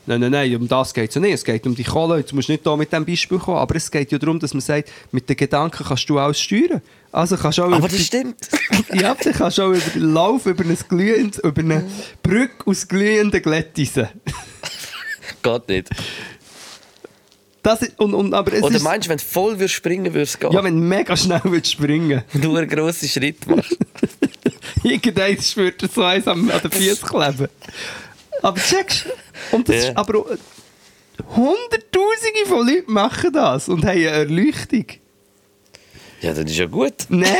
[0.06, 1.34] Nein, nein, nein, um das geht es ja nicht.
[1.36, 2.18] Es geht um die Kohle.
[2.18, 3.58] Jetzt musst du nicht hier mit diesem Beispiel kommen.
[3.60, 6.82] Aber es geht ja darum, dass man sagt, mit den Gedanken kannst du alles steuern.
[7.12, 8.38] Also kannst auch Aber das die- stimmt.
[8.94, 11.84] Ja, dann kannst du auch über den Lauf, über, ein glühend, über eine
[12.24, 14.08] Brücke aus glühenden Glätteisen.
[15.44, 15.90] Geht nicht.
[17.62, 20.40] Das ist, und, und, aber es Oder meinst du, wenn du voll würdest springen würdest
[20.40, 20.52] gehen?
[20.52, 23.78] ja, wenn du mega schnell willst springen du einen grossen Schritt machst.
[24.84, 27.48] Irgendein spürt er so eins an den Füßen kleben.
[28.42, 29.56] Aber checkst du?
[29.56, 29.90] Und das Ja.
[29.90, 30.26] ist aber
[31.36, 34.86] Hunderttausende von Leuten machen das und haben eine Erleuchtung.
[36.22, 36.94] Ja, das ist ja gut.
[37.10, 37.34] Nein,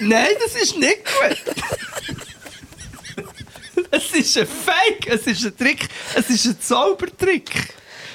[0.00, 1.54] nein, das ist nicht gut.
[3.90, 7.50] Es ist ein Fake, es ist ein Trick, es ist ein Zaubertrick.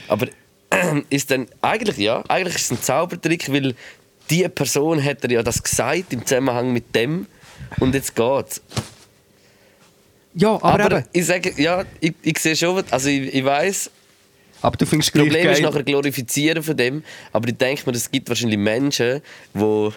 [0.07, 0.27] Aber
[1.09, 3.75] ist dann eigentlich ja, eigentlich ist es ein Zaubertrick, weil
[4.29, 7.27] die Person hat ja das gesagt im Zusammenhang mit dem
[7.79, 8.61] und jetzt geht's.
[10.33, 13.89] Ja, aber, Aber, ich sage, ja, ich, ich sehe schon, was- also ich, ich weiß,
[14.61, 15.61] Aber du findest das Problem ist geil.
[15.69, 17.03] nachher Glorifizieren von dem,
[17.33, 19.21] aber ich denke mir, es gibt wahrscheinlich Menschen,
[19.55, 19.89] die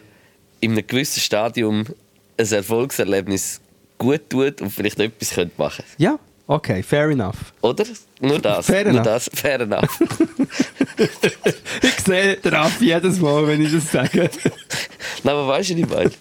[0.61, 1.85] in einem gewissen Stadium
[2.39, 3.61] ein Erfolgserlebnis
[3.99, 7.37] gut tut und vielleicht etwas können machen Ja, okay, fair enough.
[7.61, 7.85] Oder?
[8.21, 8.65] Nur das.
[8.67, 9.05] Fair Nur enough.
[9.05, 9.31] das.
[9.35, 9.99] Fair enough.
[11.83, 14.29] Ich sehe den Raffi jedes Mal, wenn ich das sage.
[15.23, 16.13] Nein, aber weißt du nicht, Das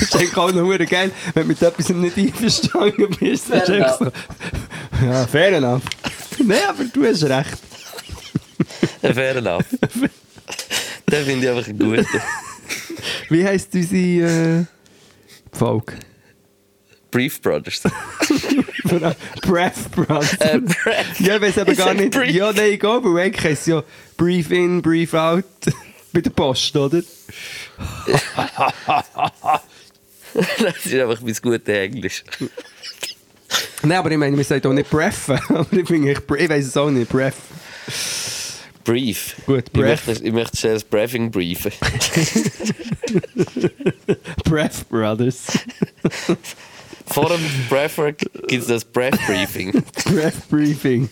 [0.00, 3.46] ist eigentlich auch noch geil, wenn du mit etwas nicht einverstanden bist.
[3.46, 4.10] Fair echt so.
[5.04, 5.82] Ja, fair enough.
[6.38, 7.58] Nein, aber du hast recht.
[9.00, 9.64] Fair enough.
[11.10, 12.06] Den finde ich einfach einen guten.
[13.28, 14.64] Wie heisst unsere äh,
[15.52, 15.94] Folge?
[17.10, 17.82] Brief Brothers.
[19.42, 20.34] Breath Brothers.
[20.34, 21.20] Äh, Breath.
[21.20, 22.12] Ja, ich weiß aber Ich gar nicht.
[22.12, 22.34] Brief.
[22.34, 23.82] Ja, nein, egal, weil eigentlich heisst es ja
[24.16, 25.44] Brief in, Brief out
[26.12, 27.02] bei der Post, oder?
[30.34, 32.24] Das ist einfach mein gutes Englisch.
[33.82, 35.38] Nein, aber ich meine, wir sagen auch nicht Breffen.
[35.48, 37.34] Aber ich finde, ich, ich weiß es auch nicht, Breath.
[38.84, 39.36] Brief.
[39.46, 40.06] Gut, ich Breath.
[40.06, 41.72] möchte, ich möchte schnell das Briefing briefen.
[44.44, 45.44] Breath Brothers.
[47.06, 49.72] Vor dem Briefer gibt es das Breath Briefing.
[50.04, 51.08] Breath Briefing.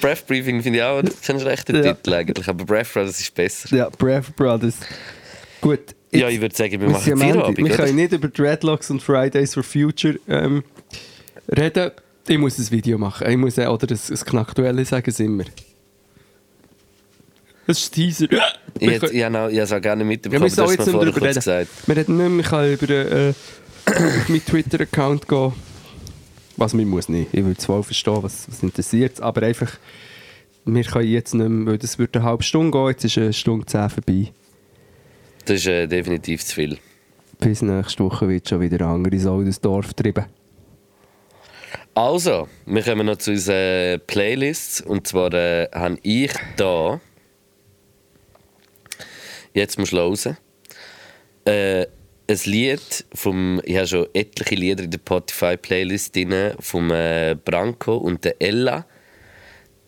[0.00, 1.94] Breath Briefing finde ich auch keinen schlechten Ja.
[1.94, 3.74] Titel eigentlich, aber Breath Brothers ist besser.
[3.74, 4.76] Ja, Breath Brothers.
[5.60, 5.80] Gut.
[6.10, 7.16] Ja, ich würde sagen, wir machen.
[7.18, 7.76] Feierabend, Wir oder?
[7.76, 10.62] können nicht über Dreadlocks und Fridays for Future ähm,
[11.54, 11.90] reden.
[12.26, 13.28] Ich muss ein Video machen.
[13.28, 15.44] Ich muss, äh, oder ein, ein Knacktduell sagen, sind wir.
[17.66, 18.24] Das ist ein Teaser.
[18.78, 21.12] Ich, hätte- können- ich habe es auch gerne Ja, mitbekommen, wir aber hast jetzt vorher
[21.12, 21.34] kurz reden.
[21.34, 21.68] gesagt.
[21.86, 23.34] Wir reden nicht mehr, ich kann über äh,
[24.28, 25.52] meinen Twitter-Account gehen.
[26.56, 27.28] Was man muss nicht.
[27.32, 29.70] Ich will zwar verstehen, was, was interessiert aber einfach,
[30.64, 33.32] wir können jetzt nicht mehr, weil das würde eine halbe Stunde gehen, jetzt ist eine
[33.32, 34.32] Stunde zehn vorbei.
[35.48, 36.78] Das ist äh, definitiv zu viel.
[37.38, 40.26] Bis nächste Woche wird schon wieder eine andere Sau durchs Dorf treiben.
[41.94, 44.82] Also, wir kommen noch zu unseren Playlists.
[44.82, 47.00] Und zwar äh, habe ich da.
[49.54, 50.36] Jetzt musst du hören.
[51.46, 51.86] Äh,
[52.28, 53.62] ein Lied vom.
[53.64, 56.52] Ich habe schon etliche Lieder in der Spotify-Playlist drin.
[56.60, 58.84] Vom äh, Branco und der Ella.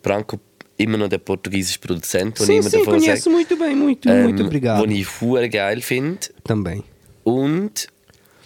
[0.01, 0.39] Branco,
[0.81, 3.29] immer noch der portugiesische Produzent, den ich immer davon sage.
[3.29, 4.83] muito bem, muito, Ähm, muito obrigado.
[4.85, 6.19] Den ich hure geil finde.
[6.43, 6.83] Também.
[7.23, 7.87] Und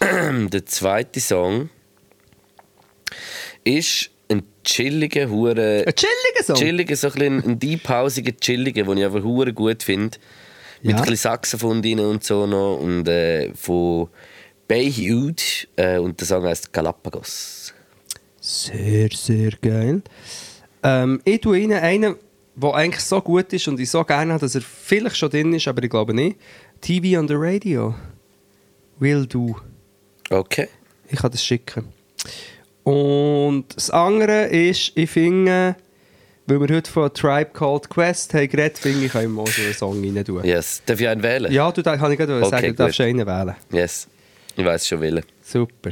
[0.00, 1.70] der zweite Song
[3.64, 6.56] ist ein chilliger, hure Ein chilliger Song.
[6.56, 10.18] chilliger, so ein, ein deephausiger, chilliger, den ich einfach hure gut finde.
[10.82, 10.96] Mit Ja.
[10.98, 12.78] ein bisschen Saxophon drin und so noch.
[12.78, 14.08] Und äh, von
[14.68, 15.42] Bayhude.
[15.76, 17.72] Äh, und der Song heißt Galapagos.
[18.40, 20.02] Sehr, sehr geil.
[20.82, 22.16] Ähm, ich tue Ihnen einen,
[22.56, 25.52] der eigentlich so gut ist und ich so gerne habe, dass er vielleicht schon drin
[25.52, 26.36] ist, aber ich glaube nicht.
[26.80, 27.94] TV on the Radio.
[28.98, 29.56] Will do.
[30.30, 30.68] Okay.
[31.08, 31.84] Ich kann das schicken.
[32.82, 35.76] Und das andere ist, ich finde,
[36.46, 39.62] weil wir heute von Tribe Called Quest haben geredet, finde ich, können wir auch so
[39.62, 40.44] einen Song rein tun.
[40.44, 40.82] Yes.
[40.86, 41.52] Darf ich einen wählen?
[41.52, 42.80] Ja, du kann ich gerade Okay, sagen, du gut.
[42.80, 43.54] darfst einen wählen.
[43.72, 44.08] Yes.
[44.56, 45.24] Ich weiß schon welchen.
[45.42, 45.90] Super.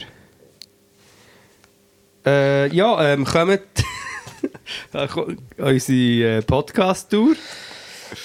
[2.24, 3.60] Äh, ja, ähm, kommt
[5.58, 7.34] unsere äh, Podcast-Tour.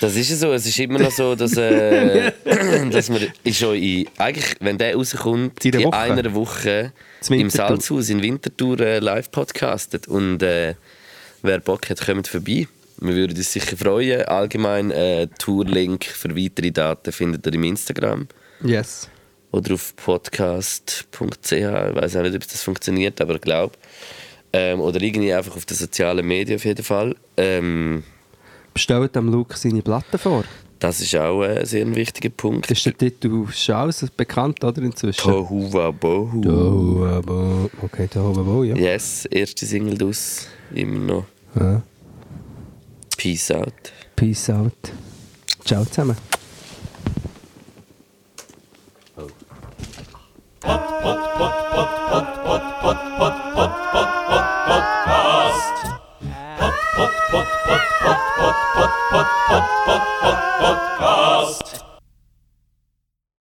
[0.02, 0.54] Das ist ja so.
[0.54, 2.32] Es ist immer noch so, dass, äh,
[2.92, 5.98] dass man ist schon in, eigentlich, wenn der rauskommt, In Woche.
[5.98, 6.92] einer Woche
[7.30, 7.50] im.
[7.50, 10.08] Salzhaus in Winterthur äh, live podcastet.
[10.08, 10.76] Und äh,
[11.42, 12.68] wer Bock hat, kommt vorbei.
[13.02, 14.24] Wir würden uns sicher freuen.
[14.24, 18.28] Allgemein äh, Tourlink für weitere Daten findet ihr im Instagram
[18.64, 19.08] Yes.
[19.52, 21.52] oder auf podcast.ch.
[21.52, 23.74] Ich weiß auch nicht, ob das funktioniert, aber ich glaube.
[24.52, 27.16] Ähm, oder irgendwie einfach auf den sozialen Medien auf jeden Fall.
[27.38, 28.04] Ähm,
[28.74, 30.44] Bestellt am Luke seine Platte vor.
[30.80, 32.70] das ist auch äh, ein sehr wichtiger Punkt.
[32.70, 34.82] Das ist der Titel schon alles bekannt, oder?
[34.82, 35.22] Inzwischen.
[35.22, 36.42] Tohuwa Bohu.
[36.42, 37.70] Tohuwabo.
[37.84, 38.76] Okay, Tohuwabo, ja.
[38.76, 41.26] Yes, erste Single dus immer noch.
[41.60, 41.82] ja.
[43.18, 43.74] Peace out.
[44.16, 44.74] Peace out.
[45.66, 46.16] Ciao zusammen.
[49.16, 49.30] Pod,
[50.62, 51.88] pod, pod,
[52.82, 52.98] pod,
[53.56, 53.72] pod,